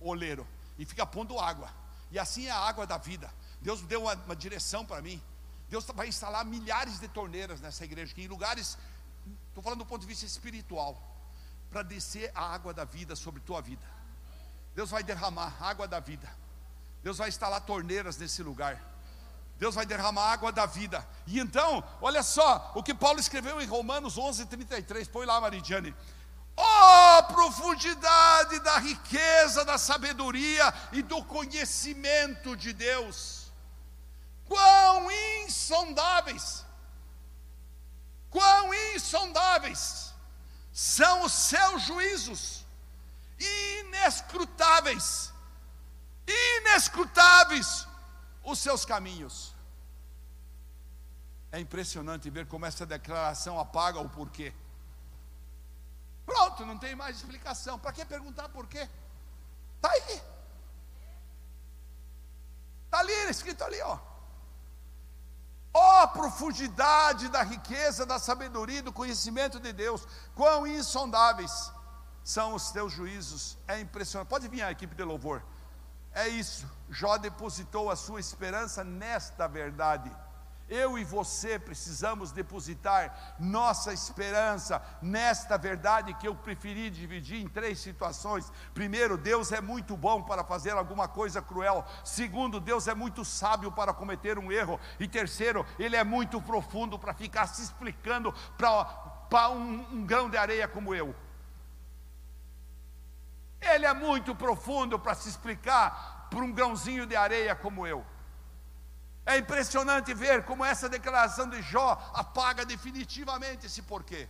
o 0.01 0.10
oleiro. 0.10 0.45
E 0.77 0.84
fica 0.84 1.05
pondo 1.05 1.39
água. 1.39 1.69
E 2.12 2.19
assim 2.19 2.47
é 2.47 2.51
a 2.51 2.58
água 2.58 2.86
da 2.86 2.97
vida. 2.97 3.34
Deus 3.62 3.81
deu 3.84 4.01
uma, 4.01 4.13
uma 4.15 4.36
direção 4.36 4.86
para 4.86 5.01
mim. 5.01 5.21
Deus 5.69 5.86
vai 5.95 6.10
instalar 6.10 6.43
milhares 6.43 6.99
de 6.99 7.08
torneiras 7.08 7.62
nessa 7.62 7.86
igreja, 7.86 8.13
que 8.13 8.21
em 8.21 8.27
lugares, 8.27 8.77
estou 9.47 9.63
falando 9.63 9.79
do 9.79 9.86
ponto 9.86 10.01
de 10.01 10.08
vista 10.08 10.25
espiritual, 10.25 11.01
para 11.75 11.83
descer 11.83 12.31
a 12.33 12.53
água 12.53 12.73
da 12.73 12.85
vida 12.85 13.17
sobre 13.17 13.41
tua 13.41 13.61
vida. 13.61 13.85
Deus 14.73 14.91
vai 14.91 15.03
derramar 15.03 15.61
água 15.61 15.85
da 15.85 15.99
vida. 15.99 16.25
Deus 17.03 17.17
vai 17.17 17.27
instalar 17.27 17.59
torneiras 17.59 18.15
nesse 18.15 18.41
lugar. 18.41 18.81
Deus 19.57 19.75
vai 19.75 19.85
derramar 19.85 20.31
água 20.31 20.53
da 20.53 20.65
vida. 20.65 21.05
E 21.27 21.38
então, 21.38 21.83
olha 21.99 22.23
só 22.23 22.71
o 22.75 22.81
que 22.81 22.93
Paulo 22.93 23.19
escreveu 23.19 23.59
em 23.59 23.65
Romanos 23.65 24.17
11, 24.17 24.45
33. 24.45 25.09
Põe 25.09 25.25
lá, 25.25 25.41
Maridiane. 25.41 25.93
Oh, 26.55 27.23
profundidade 27.23 28.57
da 28.59 28.77
riqueza, 28.77 29.65
da 29.65 29.77
sabedoria 29.77 30.73
e 30.93 31.01
do 31.01 31.21
conhecimento 31.25 32.55
de 32.55 32.71
Deus. 32.71 33.51
Quão 34.45 35.11
insondáveis, 35.43 36.63
quão 38.29 38.73
insondáveis 38.95 40.04
são 40.75 41.23
os 41.23 41.31
seus 41.31 41.83
juízos, 41.83 42.65
inescrutáveis, 43.39 45.31
inescrutáveis 46.27 47.88
os 48.43 48.59
seus 48.59 48.83
caminhos. 48.83 49.55
É 51.49 51.61
impressionante 51.61 52.29
ver 52.29 52.45
como 52.47 52.65
essa 52.65 52.85
declaração 52.85 53.57
apaga 53.57 54.01
o 54.01 54.09
porquê. 54.09 54.53
Pronto, 56.25 56.65
não 56.65 56.77
tem 56.77 56.93
mais 56.93 57.15
explicação. 57.15 57.79
Para 57.79 57.93
que 57.93 58.03
perguntar 58.03 58.49
porquê? 58.49 58.89
Está 59.77 59.89
aí. 59.91 60.21
Está 62.83 62.99
ali, 62.99 63.13
escrito 63.29 63.63
ali, 63.63 63.79
ó. 63.79 63.97
Ó 65.77 66.03
oh, 66.03 66.07
profundidade 66.07 67.27
da 67.27 67.43
riqueza, 67.43 68.05
da 68.05 68.17
sabedoria 68.17 68.79
e 68.79 68.81
do 68.81 68.93
conhecimento 68.93 69.59
de 69.59 69.73
Deus, 69.73 70.07
quão 70.33 70.65
insondáveis 70.65 71.69
são 72.23 72.53
os 72.53 72.71
teus 72.71 72.93
juízos. 72.93 73.57
É 73.67 73.77
impressionante. 73.77 74.29
Pode 74.29 74.47
vir 74.47 74.61
a 74.61 74.71
equipe 74.71 74.95
de 74.95 75.03
louvor. 75.03 75.43
É 76.13 76.29
isso. 76.29 76.65
Jó 76.89 77.17
depositou 77.17 77.91
a 77.91 77.95
sua 77.97 78.21
esperança 78.21 78.85
nesta 78.85 79.49
verdade. 79.49 80.09
Eu 80.67 80.97
e 80.97 81.04
você 81.04 81.60
precisamos 81.60 82.32
depositar 82.32 83.36
nossa 83.39 83.93
esperança 83.93 84.82
nesta 84.99 85.58
verdade 85.58 86.13
que 86.15 86.28
eu 86.28 86.34
preferi 86.34 86.89
dividir 86.89 87.39
em 87.39 87.47
três 87.47 87.80
situações. 87.80 88.51
Primeiro, 88.73 89.15
Deus 89.15 89.51
é 89.51 89.62
muito 89.62 89.95
bom 89.95 90.23
para 90.23 90.43
fazer 90.43 90.71
alguma 90.71 91.08
coisa 91.08 91.39
cruel. 91.39 91.86
Segundo, 92.04 92.60
Deus 92.60 92.88
é 92.88 92.95
muito 92.95 93.23
sábio 93.23 93.71
para 93.71 93.93
cometer 93.93 94.39
um 94.39 94.51
erro. 94.51 94.80
E 94.99 95.08
terceiro, 95.08 95.63
Ele 95.78 95.95
é 95.95 96.04
muito 96.04 96.41
profundo 96.41 96.97
para 96.97 97.13
ficar 97.13 97.45
se 97.45 97.62
explicando 97.62 98.34
para 98.58 99.49
um, 99.49 99.86
um 99.91 100.04
grão 100.04 100.32
de 100.32 100.38
areia 100.38 100.67
como 100.67 100.95
eu. 100.95 101.15
Ele 103.62 103.86
é 103.86 103.93
muito 103.93 104.34
profundo 104.34 104.97
para 104.97 105.13
se 105.13 105.30
explicar 105.30 106.28
por 106.32 106.43
um 106.43 106.51
grãozinho 106.51 107.06
de 107.06 107.15
areia 107.15 107.56
como 107.56 107.86
eu. 107.86 108.04
É 109.25 109.38
impressionante 109.38 110.13
ver 110.13 110.45
como 110.45 110.63
essa 110.63 110.88
declaração 110.88 111.49
de 111.49 111.61
Jó 111.61 111.91
apaga 112.13 112.63
definitivamente 112.65 113.65
esse 113.65 113.81
porquê. 113.81 114.29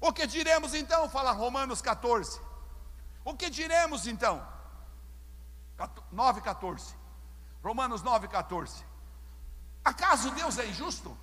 O 0.00 0.12
que 0.12 0.26
diremos 0.26 0.72
então? 0.74 1.08
Fala 1.08 1.32
Romanos 1.32 1.82
14. 1.82 2.40
O 3.24 3.34
que 3.34 3.50
diremos 3.50 4.06
então? 4.06 4.46
9,14. 6.14 6.94
Romanos 7.62 8.02
9,14. 8.02 8.84
Acaso 9.84 10.30
Deus 10.30 10.58
é 10.58 10.66
injusto? 10.66 11.16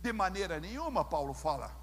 De 0.00 0.12
maneira 0.12 0.58
nenhuma, 0.58 1.04
Paulo 1.04 1.34
fala. 1.34 1.81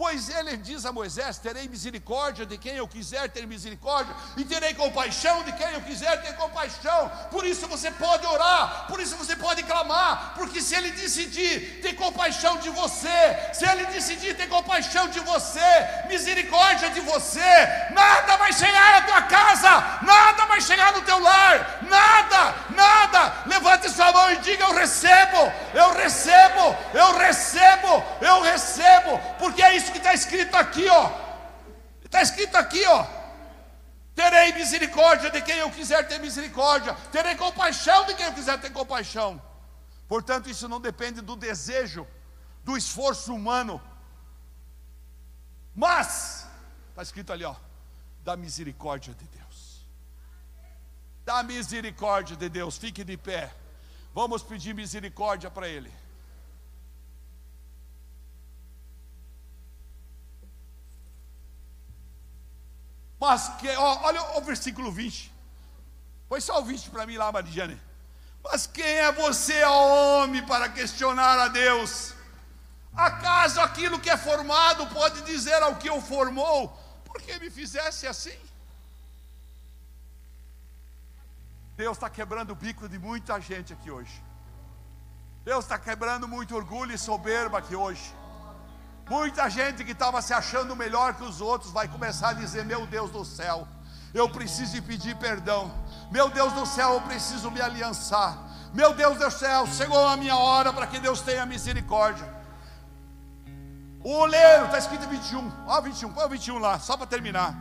Pois 0.00 0.30
ele 0.30 0.56
diz 0.56 0.86
a 0.86 0.92
Moisés: 0.92 1.36
Terei 1.36 1.68
misericórdia 1.68 2.46
de 2.46 2.56
quem 2.56 2.74
eu 2.74 2.88
quiser 2.88 3.28
ter 3.28 3.46
misericórdia, 3.46 4.16
e 4.34 4.42
terei 4.46 4.72
compaixão 4.72 5.42
de 5.42 5.52
quem 5.52 5.70
eu 5.72 5.82
quiser 5.82 6.22
ter 6.22 6.32
compaixão. 6.36 7.12
Por 7.30 7.44
isso 7.44 7.66
você 7.66 7.90
pode 7.90 8.26
orar, 8.26 8.86
por 8.88 8.98
isso 8.98 9.14
você 9.14 9.36
pode 9.36 9.62
clamar, 9.62 10.32
porque 10.36 10.62
se 10.62 10.74
ele 10.74 10.90
decidir 10.92 11.82
ter 11.82 11.92
compaixão 11.96 12.56
de 12.56 12.70
você, 12.70 13.18
se 13.52 13.68
ele 13.68 13.84
decidir 13.88 14.34
ter 14.38 14.48
compaixão 14.48 15.06
de 15.08 15.20
você, 15.20 15.70
misericórdia 16.08 16.88
de 16.88 17.00
você, 17.00 17.50
nada 17.90 18.38
vai 18.38 18.54
chegar 18.54 18.94
à 18.94 19.02
tua 19.02 19.22
casa, 19.36 19.70
nada 20.00 20.46
vai 20.46 20.62
chegar 20.62 20.94
no 20.94 21.02
teu 21.02 21.18
lar, 21.18 21.78
nada, 21.82 22.54
Nada. 22.80 23.34
Levante 23.46 23.90
sua 23.90 24.12
mão 24.12 24.32
e 24.32 24.36
diga: 24.38 24.64
Eu 24.64 24.74
recebo, 24.74 25.52
eu 25.74 25.92
recebo, 25.92 26.76
eu 26.94 27.18
recebo, 27.18 28.04
eu 28.20 28.40
recebo, 28.42 29.20
porque 29.38 29.62
é 29.62 29.76
isso 29.76 29.89
que 29.90 29.98
está 29.98 30.14
escrito 30.14 30.54
aqui, 30.56 30.88
ó. 30.88 31.10
Está 32.04 32.22
escrito 32.22 32.56
aqui, 32.56 32.84
ó. 32.86 33.06
Terei 34.14 34.52
misericórdia 34.52 35.30
de 35.30 35.40
quem 35.42 35.58
eu 35.58 35.70
quiser 35.70 36.06
ter 36.08 36.18
misericórdia, 36.18 36.94
terei 37.12 37.36
compaixão 37.36 38.04
de 38.06 38.14
quem 38.14 38.26
eu 38.26 38.32
quiser 38.32 38.60
ter 38.60 38.70
compaixão. 38.70 39.40
Portanto, 40.08 40.50
isso 40.50 40.68
não 40.68 40.80
depende 40.80 41.20
do 41.20 41.36
desejo, 41.36 42.06
do 42.64 42.76
esforço 42.76 43.32
humano, 43.32 43.80
mas, 45.74 46.46
está 46.90 47.02
escrito 47.02 47.32
ali, 47.32 47.44
ó, 47.44 47.54
da 48.24 48.36
misericórdia 48.36 49.14
de 49.14 49.24
Deus. 49.24 49.86
Da 51.24 51.42
misericórdia 51.42 52.36
de 52.36 52.48
Deus, 52.48 52.76
fique 52.76 53.04
de 53.04 53.16
pé. 53.16 53.54
Vamos 54.12 54.42
pedir 54.42 54.74
misericórdia 54.74 55.50
para 55.50 55.68
Ele. 55.68 55.92
Mas 63.20 63.48
que, 63.58 63.68
ó, 63.76 64.00
olha 64.04 64.22
o 64.38 64.40
versículo 64.40 64.90
20. 64.90 65.30
Põe 66.28 66.40
só 66.40 66.58
o 66.60 66.64
20 66.64 66.90
para 66.90 67.06
mim 67.06 67.18
lá, 67.18 67.30
Maridiane. 67.30 67.80
Mas 68.42 68.66
quem 68.66 68.84
é 68.84 69.12
você, 69.12 69.62
homem, 69.64 70.44
para 70.46 70.70
questionar 70.70 71.38
a 71.38 71.48
Deus? 71.48 72.14
Acaso 72.96 73.60
aquilo 73.60 74.00
que 74.00 74.08
é 74.08 74.16
formado 74.16 74.86
pode 74.86 75.20
dizer 75.22 75.62
ao 75.62 75.76
que 75.76 75.90
o 75.90 76.00
formou, 76.00 76.68
por 77.04 77.20
que 77.20 77.38
me 77.38 77.50
fizesse 77.50 78.06
assim? 78.06 78.38
Deus 81.76 81.96
está 81.96 82.08
quebrando 82.08 82.50
o 82.52 82.54
bico 82.54 82.88
de 82.88 82.98
muita 82.98 83.40
gente 83.40 83.72
aqui 83.72 83.90
hoje. 83.90 84.22
Deus 85.44 85.64
está 85.64 85.78
quebrando 85.78 86.26
muito 86.26 86.56
orgulho 86.56 86.94
e 86.94 86.98
soberba 86.98 87.58
aqui 87.58 87.74
hoje. 87.74 88.14
Muita 89.08 89.48
gente 89.50 89.84
que 89.84 89.92
estava 89.92 90.22
se 90.22 90.32
achando 90.32 90.76
melhor 90.76 91.14
que 91.14 91.24
os 91.24 91.40
outros 91.40 91.72
vai 91.72 91.88
começar 91.88 92.30
a 92.30 92.32
dizer: 92.32 92.64
Meu 92.64 92.86
Deus 92.86 93.10
do 93.10 93.24
céu, 93.24 93.66
eu 94.14 94.28
preciso 94.28 94.82
pedir 94.82 95.16
perdão. 95.16 95.72
Meu 96.10 96.28
Deus 96.28 96.52
do 96.52 96.66
céu, 96.66 96.94
eu 96.94 97.00
preciso 97.00 97.50
me 97.50 97.60
aliançar. 97.60 98.38
Meu 98.72 98.94
Deus 98.94 99.18
do 99.18 99.30
céu, 99.30 99.66
chegou 99.66 100.06
a 100.06 100.16
minha 100.16 100.36
hora 100.36 100.72
para 100.72 100.86
que 100.86 100.98
Deus 100.98 101.20
tenha 101.20 101.44
misericórdia. 101.44 102.40
O 104.02 104.12
oleiro, 104.12 104.66
está 104.66 104.78
escrito 104.78 105.06
21, 105.08 105.52
ó 105.66 105.80
21, 105.80 106.12
põe 106.12 106.24
o 106.24 106.28
21 106.28 106.58
lá, 106.58 106.78
só 106.78 106.96
para 106.96 107.06
terminar. 107.06 107.54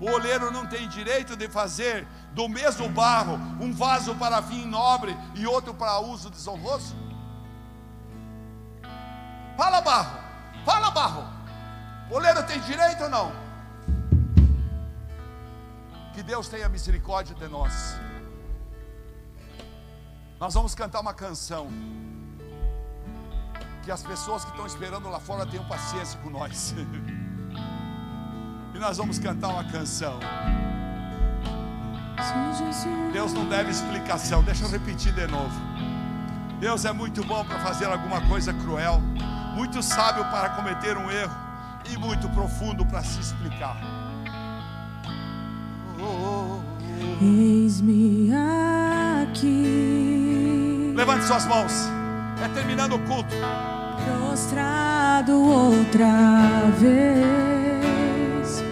O 0.00 0.10
oleiro 0.10 0.50
não 0.50 0.66
tem 0.66 0.88
direito 0.88 1.36
de 1.36 1.48
fazer 1.48 2.06
do 2.32 2.48
mesmo 2.48 2.88
barro 2.88 3.34
um 3.60 3.72
vaso 3.72 4.14
para 4.16 4.42
fim 4.42 4.66
nobre 4.66 5.16
e 5.34 5.46
outro 5.46 5.72
para 5.72 6.00
uso 6.00 6.30
desonroso? 6.30 6.96
Fala, 9.56 9.80
barro. 9.80 10.23
Fala, 10.64 10.90
barro. 10.90 11.24
O 12.10 12.14
oleiro 12.14 12.42
tem 12.44 12.60
direito 12.60 13.04
ou 13.04 13.10
não? 13.10 13.32
Que 16.14 16.22
Deus 16.22 16.48
tenha 16.48 16.68
misericórdia 16.68 17.34
de 17.34 17.48
nós. 17.48 17.96
Nós 20.40 20.54
vamos 20.54 20.74
cantar 20.74 21.00
uma 21.00 21.12
canção. 21.12 21.68
Que 23.82 23.90
as 23.90 24.02
pessoas 24.02 24.44
que 24.44 24.50
estão 24.50 24.66
esperando 24.66 25.08
lá 25.10 25.20
fora 25.20 25.44
tenham 25.44 25.66
paciência 25.66 26.18
com 26.20 26.30
nós. 26.30 26.74
e 28.74 28.78
nós 28.78 28.96
vamos 28.96 29.18
cantar 29.18 29.48
uma 29.48 29.64
canção. 29.64 30.18
Deus 33.12 33.32
não 33.32 33.46
deve 33.48 33.70
explicação. 33.70 34.42
Deixa 34.42 34.64
eu 34.64 34.70
repetir 34.70 35.12
de 35.12 35.26
novo. 35.26 35.54
Deus 36.58 36.84
é 36.84 36.92
muito 36.92 37.22
bom 37.24 37.44
para 37.44 37.58
fazer 37.58 37.86
alguma 37.86 38.20
coisa 38.28 38.54
cruel 38.54 39.02
muito 39.54 39.82
sábio 39.82 40.24
para 40.26 40.50
cometer 40.50 40.96
um 40.96 41.10
erro 41.10 41.34
e 41.90 41.96
muito 41.96 42.28
profundo 42.30 42.84
para 42.84 43.02
se 43.02 43.20
explicar. 43.20 43.76
Eis-me 47.20 48.30
aqui. 49.22 50.92
Levante 50.96 51.24
suas 51.24 51.46
mãos. 51.46 51.72
É 52.42 52.48
terminando 52.48 52.96
o 52.96 52.98
culto. 53.00 53.34
Prostrado 54.04 55.40
outra 55.40 56.62
vez. 56.78 58.64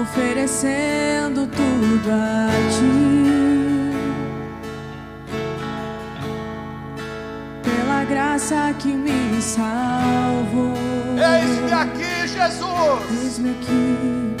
Oferecendo 0.00 1.46
tudo 1.46 2.10
a 2.10 2.48
ti. 2.70 3.41
Graça 8.42 8.74
que 8.78 8.88
me 8.88 9.40
salvou. 9.40 10.74
Eis-me 11.16 11.72
aqui, 11.72 12.26
Jesus. 12.26 13.22
Eis-me 13.22 13.50
aqui. 13.50 14.36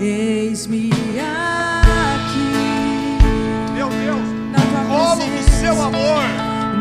Eis-me 0.00 0.90
aqui. 1.20 2.52
Meu 3.74 3.88
Deus. 3.88 4.20
No 4.50 4.88
colo 4.88 5.24
do 5.24 5.50
seu 5.50 5.82
amor. 5.82 6.24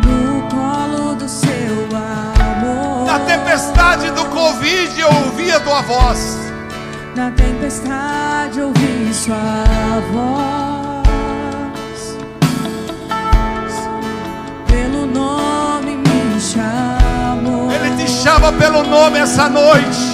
No 0.03 0.41
colo 0.49 1.16
do 1.16 1.30
seu 1.30 1.86
amor. 1.95 3.05
Na 3.05 3.20
tempestade 3.20 4.10
do 4.12 4.26
Covid 4.26 4.99
eu 4.99 5.10
ouvi 5.26 5.51
a 5.51 5.60
tua 5.60 5.82
voz. 5.82 6.38
Na 7.16 7.30
tempestade 7.32 8.62
ouvi 8.62 9.14
sua 9.14 9.64
voz. 10.12 10.68
Chama 18.30 18.51
pelo 18.51 18.84
nome 18.84 19.17
essa 19.17 19.49
noite. 19.49 20.09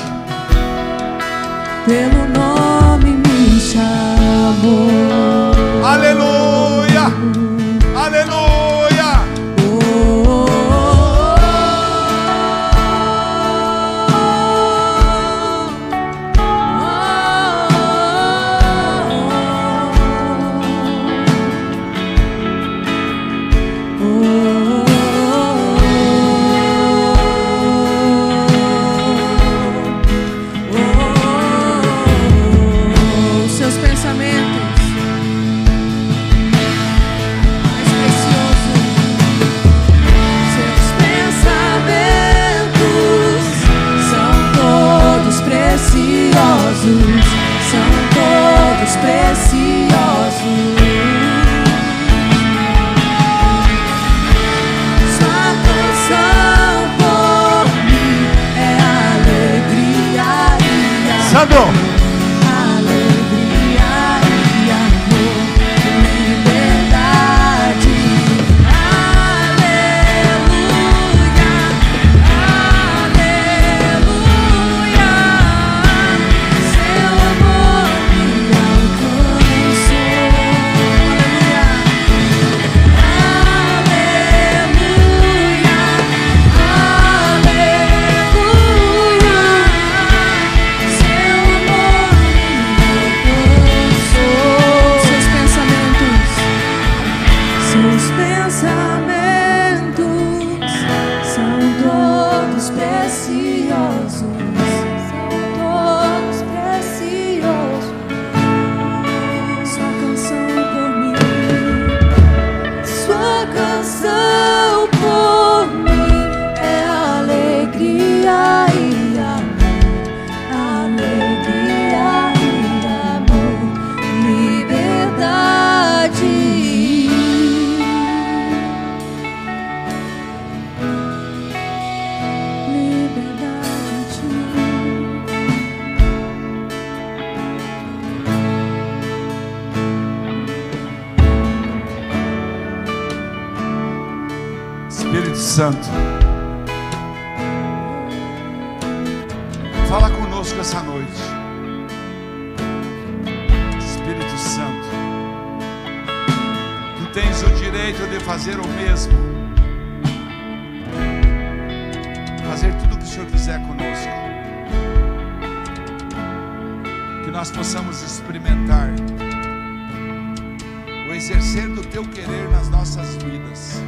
Exercer 171.16 171.70
do 171.70 171.82
teu 171.82 172.03
querer 172.09 172.49
nas 172.49 172.70
nossas 172.70 173.16
vidas. 173.16 173.82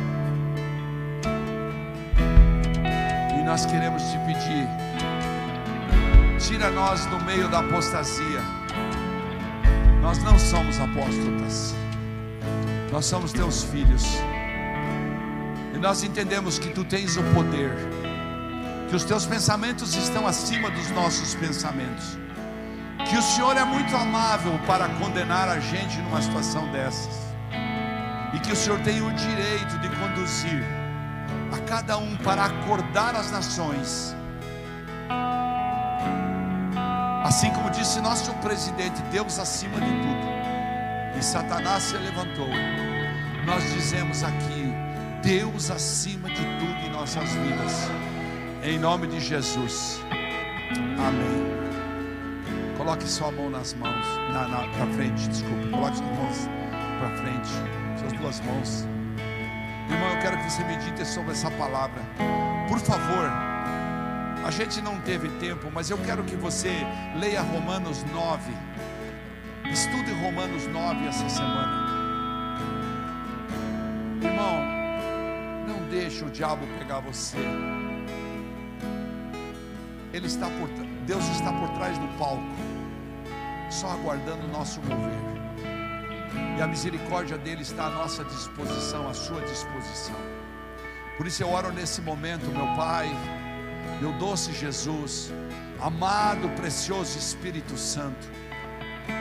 E 3.37 3.43
nós 3.43 3.65
queremos 3.65 4.01
te 4.03 4.17
pedir, 4.19 4.67
tira 6.39 6.71
nós 6.71 7.05
do 7.07 7.19
meio 7.25 7.49
da 7.49 7.59
apostasia. 7.59 8.41
Nós 10.01 10.23
não 10.23 10.39
somos 10.39 10.79
apóstatas, 10.79 11.75
nós 12.91 13.05
somos 13.05 13.33
teus 13.33 13.63
filhos. 13.63 14.05
E 15.75 15.77
nós 15.77 16.03
entendemos 16.03 16.57
que 16.57 16.69
tu 16.69 16.85
tens 16.85 17.17
o 17.17 17.23
poder, 17.33 17.73
que 18.89 18.95
os 18.95 19.03
teus 19.03 19.25
pensamentos 19.25 19.95
estão 19.95 20.25
acima 20.25 20.71
dos 20.71 20.89
nossos 20.91 21.35
pensamentos, 21.35 22.17
que 23.09 23.17
o 23.17 23.21
Senhor 23.21 23.55
é 23.55 23.63
muito 23.63 23.95
amável 23.95 24.59
para 24.67 24.89
condenar 24.89 25.47
a 25.47 25.59
gente 25.59 25.97
numa 26.01 26.21
situação 26.21 26.69
dessas, 26.71 27.33
e 28.33 28.39
que 28.39 28.51
o 28.51 28.55
Senhor 28.55 28.79
tem 28.81 29.01
o 29.01 29.11
direito 29.13 29.77
de 29.79 29.89
conduzir 29.89 30.63
a 31.51 31.59
cada 31.59 31.97
um 31.97 32.15
para 32.17 32.45
acordar 32.45 33.15
as 33.15 33.31
nações. 33.31 34.15
Assim 37.23 37.49
como 37.51 37.69
disse 37.69 37.99
nosso 38.01 38.33
presidente, 38.35 39.01
Deus 39.11 39.39
acima 39.39 39.79
de 39.79 39.91
tudo, 39.91 41.17
e 41.17 41.23
Satanás 41.23 41.83
se 41.83 41.97
levantou. 41.97 42.49
Nós 43.45 43.63
dizemos 43.73 44.23
aqui, 44.23 44.73
Deus 45.21 45.71
acima 45.71 46.29
de 46.29 46.43
tudo 46.59 46.85
em 46.85 46.89
nossas 46.89 47.31
vidas, 47.31 47.89
em 48.63 48.77
nome 48.77 49.07
de 49.07 49.19
Jesus, 49.19 50.01
amém. 50.97 51.56
Coloque 52.87 53.05
sua 53.05 53.29
mão 53.33 53.49
nas 53.49 53.73
mãos, 53.73 54.05
na, 54.31 54.47
na 54.47 54.59
para 54.59 54.87
frente, 54.93 55.27
desculpe. 55.27 55.67
Coloque 55.71 55.97
suas 55.97 56.09
mãos 56.09 56.37
para 56.97 57.17
frente, 57.17 57.49
suas 57.99 58.13
duas 58.13 58.39
mãos. 58.39 58.87
Irmão, 59.89 60.13
eu 60.13 60.19
quero 60.21 60.37
que 60.37 60.49
você 60.49 60.63
medite 60.63 61.05
sobre 61.05 61.33
essa 61.33 61.51
palavra. 61.51 62.01
Por 62.69 62.79
favor, 62.79 63.29
a 64.41 64.51
gente 64.51 64.81
não 64.81 65.01
teve 65.01 65.27
tempo, 65.31 65.69
mas 65.69 65.89
eu 65.89 65.97
quero 65.97 66.23
que 66.23 66.37
você 66.37 66.71
leia 67.19 67.41
Romanos 67.41 68.05
9. 68.05 68.53
Estude 69.69 70.13
Romanos 70.21 70.65
9 70.67 71.07
essa 71.07 71.27
semana. 71.27 71.89
Irmão, 74.21 74.61
não 75.67 75.89
deixe 75.89 76.23
o 76.23 76.29
diabo 76.29 76.65
pegar 76.79 77.01
você. 77.01 77.37
Ele 80.13 80.27
está 80.27 80.47
por, 80.47 80.69
Deus 81.05 81.27
está 81.29 81.51
por 81.51 81.69
trás 81.71 81.97
do 81.97 82.07
palco, 82.17 82.43
só 83.69 83.91
aguardando 83.91 84.45
o 84.45 84.49
nosso 84.49 84.79
mover. 84.81 85.37
E 86.57 86.61
a 86.61 86.67
misericórdia 86.67 87.37
dele 87.37 87.61
está 87.61 87.85
à 87.85 87.89
nossa 87.89 88.23
disposição, 88.23 89.07
à 89.09 89.13
sua 89.13 89.41
disposição. 89.41 90.15
Por 91.17 91.27
isso 91.27 91.43
eu 91.43 91.49
oro 91.49 91.71
nesse 91.71 92.01
momento, 92.01 92.45
meu 92.45 92.67
Pai, 92.75 93.09
meu 93.99 94.13
doce 94.13 94.53
Jesus, 94.53 95.31
amado, 95.81 96.49
precioso 96.49 97.17
Espírito 97.17 97.77
Santo, 97.77 98.27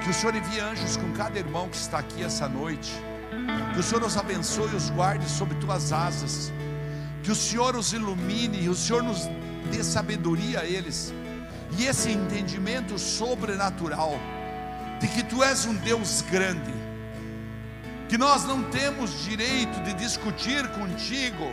que 0.04 0.10
o 0.10 0.14
Senhor 0.14 0.34
envie 0.34 0.60
anjos 0.60 0.96
com 0.96 1.12
cada 1.12 1.38
irmão 1.38 1.68
que 1.68 1.76
está 1.76 1.98
aqui 1.98 2.22
essa 2.22 2.48
noite, 2.48 2.92
que 3.72 3.80
o 3.80 3.82
Senhor 3.82 4.04
os 4.04 4.16
abençoe 4.16 4.70
e 4.72 4.76
os 4.76 4.90
guarde 4.90 5.28
sob 5.28 5.54
tuas 5.56 5.92
asas, 5.92 6.52
que 7.22 7.30
o 7.30 7.34
Senhor 7.34 7.74
os 7.76 7.92
ilumine 7.92 8.64
e 8.64 8.68
o 8.68 8.74
Senhor 8.74 9.02
nos 9.02 9.28
dê 9.66 9.82
sabedoria 9.82 10.60
a 10.60 10.64
eles, 10.64 11.12
e 11.78 11.84
esse 11.84 12.10
entendimento 12.10 12.98
sobrenatural, 12.98 14.18
de 15.00 15.08
que 15.08 15.22
tu 15.22 15.42
és 15.42 15.66
um 15.66 15.74
Deus 15.74 16.22
grande, 16.22 16.72
que 18.08 18.16
nós 18.16 18.44
não 18.44 18.62
temos 18.70 19.24
direito 19.24 19.82
de 19.82 19.92
discutir 19.94 20.66
contigo, 20.68 21.52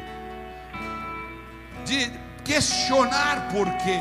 de 1.85 2.11
questionar 2.43 3.49
por 3.51 3.67
quê. 3.77 3.99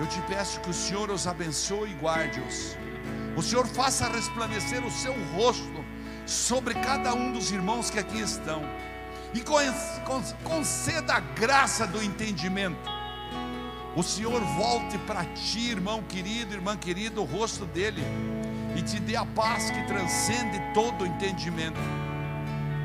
Eu 0.00 0.06
te 0.08 0.20
peço 0.22 0.60
que 0.60 0.70
o 0.70 0.74
Senhor 0.74 1.10
os 1.10 1.26
abençoe 1.26 1.90
e 1.90 1.94
guarde-os. 1.94 2.76
O 3.36 3.42
Senhor 3.42 3.66
faça 3.66 4.08
resplandecer 4.08 4.84
o 4.84 4.90
seu 4.90 5.14
rosto 5.36 5.84
sobre 6.26 6.74
cada 6.74 7.14
um 7.14 7.32
dos 7.32 7.52
irmãos 7.52 7.90
que 7.90 7.98
aqui 7.98 8.20
estão. 8.20 8.62
E 9.34 9.42
conceda 10.44 11.14
a 11.14 11.20
graça 11.20 11.86
do 11.86 12.02
entendimento. 12.02 12.88
O 13.96 14.02
Senhor 14.02 14.40
volte 14.40 14.96
para 14.98 15.24
ti, 15.24 15.70
irmão 15.70 16.02
querido, 16.02 16.54
irmã 16.54 16.76
querida, 16.76 17.20
o 17.20 17.24
rosto 17.24 17.66
dele 17.66 18.02
e 18.76 18.82
te 18.82 18.98
dê 18.98 19.16
a 19.16 19.24
paz 19.24 19.70
que 19.70 19.82
transcende 19.86 20.60
todo 20.72 21.02
o 21.02 21.06
entendimento, 21.06 21.78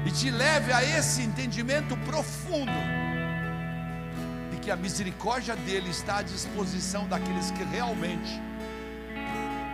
e 0.06 0.12
te 0.12 0.30
leve 0.30 0.72
a 0.72 0.84
esse 0.84 1.22
entendimento 1.22 1.98
profundo, 1.98 2.72
de 4.52 4.58
que 4.58 4.72
a 4.72 4.76
misericórdia 4.76 5.56
dele 5.56 5.90
está 5.90 6.18
à 6.18 6.22
disposição 6.22 7.08
daqueles 7.08 7.52
que 7.52 7.64
realmente, 7.64 8.40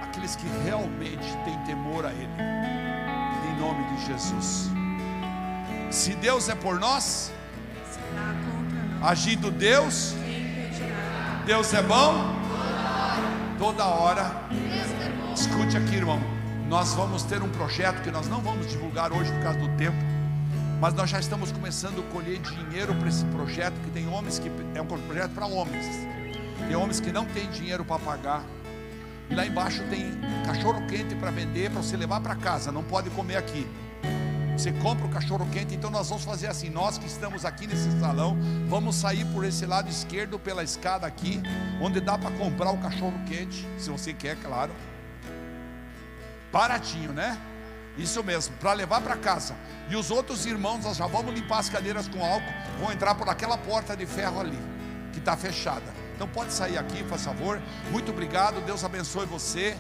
aqueles 0.01 0.35
que 0.35 0.47
realmente 0.63 1.37
têm 1.43 1.57
temor 1.65 2.05
a 2.05 2.11
ele, 2.11 2.29
em 3.49 3.59
nome 3.59 3.83
de 3.95 4.05
Jesus. 4.05 4.69
Se 5.95 6.13
Deus 6.13 6.49
é 6.49 6.55
por 6.55 6.77
nós, 6.77 7.31
agindo 9.01 9.49
Deus, 9.49 10.13
Deus 11.45 11.73
é 11.73 11.81
bom, 11.81 12.35
toda 13.57 13.85
hora. 13.85 14.29
Escute 15.33 15.77
aqui, 15.77 15.95
irmão. 15.95 16.19
Nós 16.67 16.93
vamos 16.93 17.23
ter 17.23 17.41
um 17.41 17.47
projeto 17.47 18.01
que 18.01 18.11
nós 18.11 18.27
não 18.27 18.41
vamos 18.41 18.67
divulgar 18.67 19.13
hoje 19.13 19.31
por 19.31 19.41
causa 19.41 19.57
do 19.57 19.69
tempo, 19.77 19.97
mas 20.81 20.93
nós 20.93 21.09
já 21.09 21.17
estamos 21.17 21.53
começando 21.53 22.01
a 22.01 22.11
colher 22.11 22.39
dinheiro 22.39 22.93
para 22.95 23.07
esse 23.07 23.23
projeto 23.25 23.75
que 23.85 23.89
tem 23.91 24.05
homens 24.09 24.37
que 24.37 24.51
é 24.75 24.81
um 24.81 24.85
projeto 24.85 25.31
para 25.31 25.45
homens. 25.45 25.85
Tem 26.67 26.75
homens 26.75 26.99
que 26.99 27.11
não 27.11 27.23
têm 27.23 27.49
dinheiro 27.51 27.85
para 27.85 27.99
pagar. 27.99 28.43
E 29.29 29.33
lá 29.33 29.45
embaixo 29.45 29.81
tem 29.89 30.11
cachorro 30.45 30.85
quente 30.87 31.15
para 31.15 31.31
vender 31.31 31.71
para 31.71 31.81
você 31.81 31.95
levar 31.95 32.19
para 32.19 32.35
casa, 32.35 32.69
não 32.69 32.83
pode 32.83 33.09
comer 33.11 33.37
aqui. 33.37 33.65
Você 34.57 34.71
compra 34.71 35.05
o 35.05 35.09
cachorro 35.09 35.47
quente, 35.51 35.75
então 35.75 35.89
nós 35.89 36.09
vamos 36.09 36.23
fazer 36.23 36.47
assim. 36.47 36.69
Nós 36.69 36.97
que 36.97 37.05
estamos 37.05 37.45
aqui 37.45 37.67
nesse 37.67 37.99
salão, 37.99 38.37
vamos 38.67 38.95
sair 38.95 39.25
por 39.25 39.43
esse 39.43 39.65
lado 39.65 39.89
esquerdo 39.89 40.39
pela 40.39 40.63
escada 40.63 41.05
aqui, 41.05 41.41
onde 41.81 41.99
dá 41.99 42.17
para 42.17 42.31
comprar 42.31 42.71
o 42.71 42.77
cachorro 42.77 43.19
quente, 43.27 43.67
se 43.77 43.89
você 43.89 44.13
quer, 44.13 44.35
claro 44.37 44.71
baratinho, 46.55 47.11
né? 47.11 47.37
Isso 47.97 48.23
mesmo, 48.23 48.55
para 48.55 48.71
levar 48.71 49.01
para 49.01 49.17
casa. 49.17 49.53
E 49.89 49.95
os 49.97 50.09
outros 50.09 50.45
irmãos, 50.45 50.85
nós 50.85 50.95
já 50.95 51.05
vamos 51.05 51.33
limpar 51.33 51.59
as 51.59 51.69
cadeiras 51.69 52.07
com 52.07 52.23
álcool, 52.23 52.53
vão 52.79 52.93
entrar 52.93 53.13
por 53.15 53.27
aquela 53.27 53.57
porta 53.57 53.95
de 53.95 54.05
ferro 54.05 54.39
ali, 54.39 54.57
que 55.11 55.19
está 55.19 55.35
fechada. 55.35 55.93
Então 56.15 56.25
pode 56.29 56.53
sair 56.53 56.77
aqui, 56.77 57.03
por 57.03 57.17
favor. 57.17 57.61
Muito 57.91 58.11
obrigado, 58.11 58.61
Deus 58.65 58.85
abençoe 58.85 59.25
você. 59.25 59.77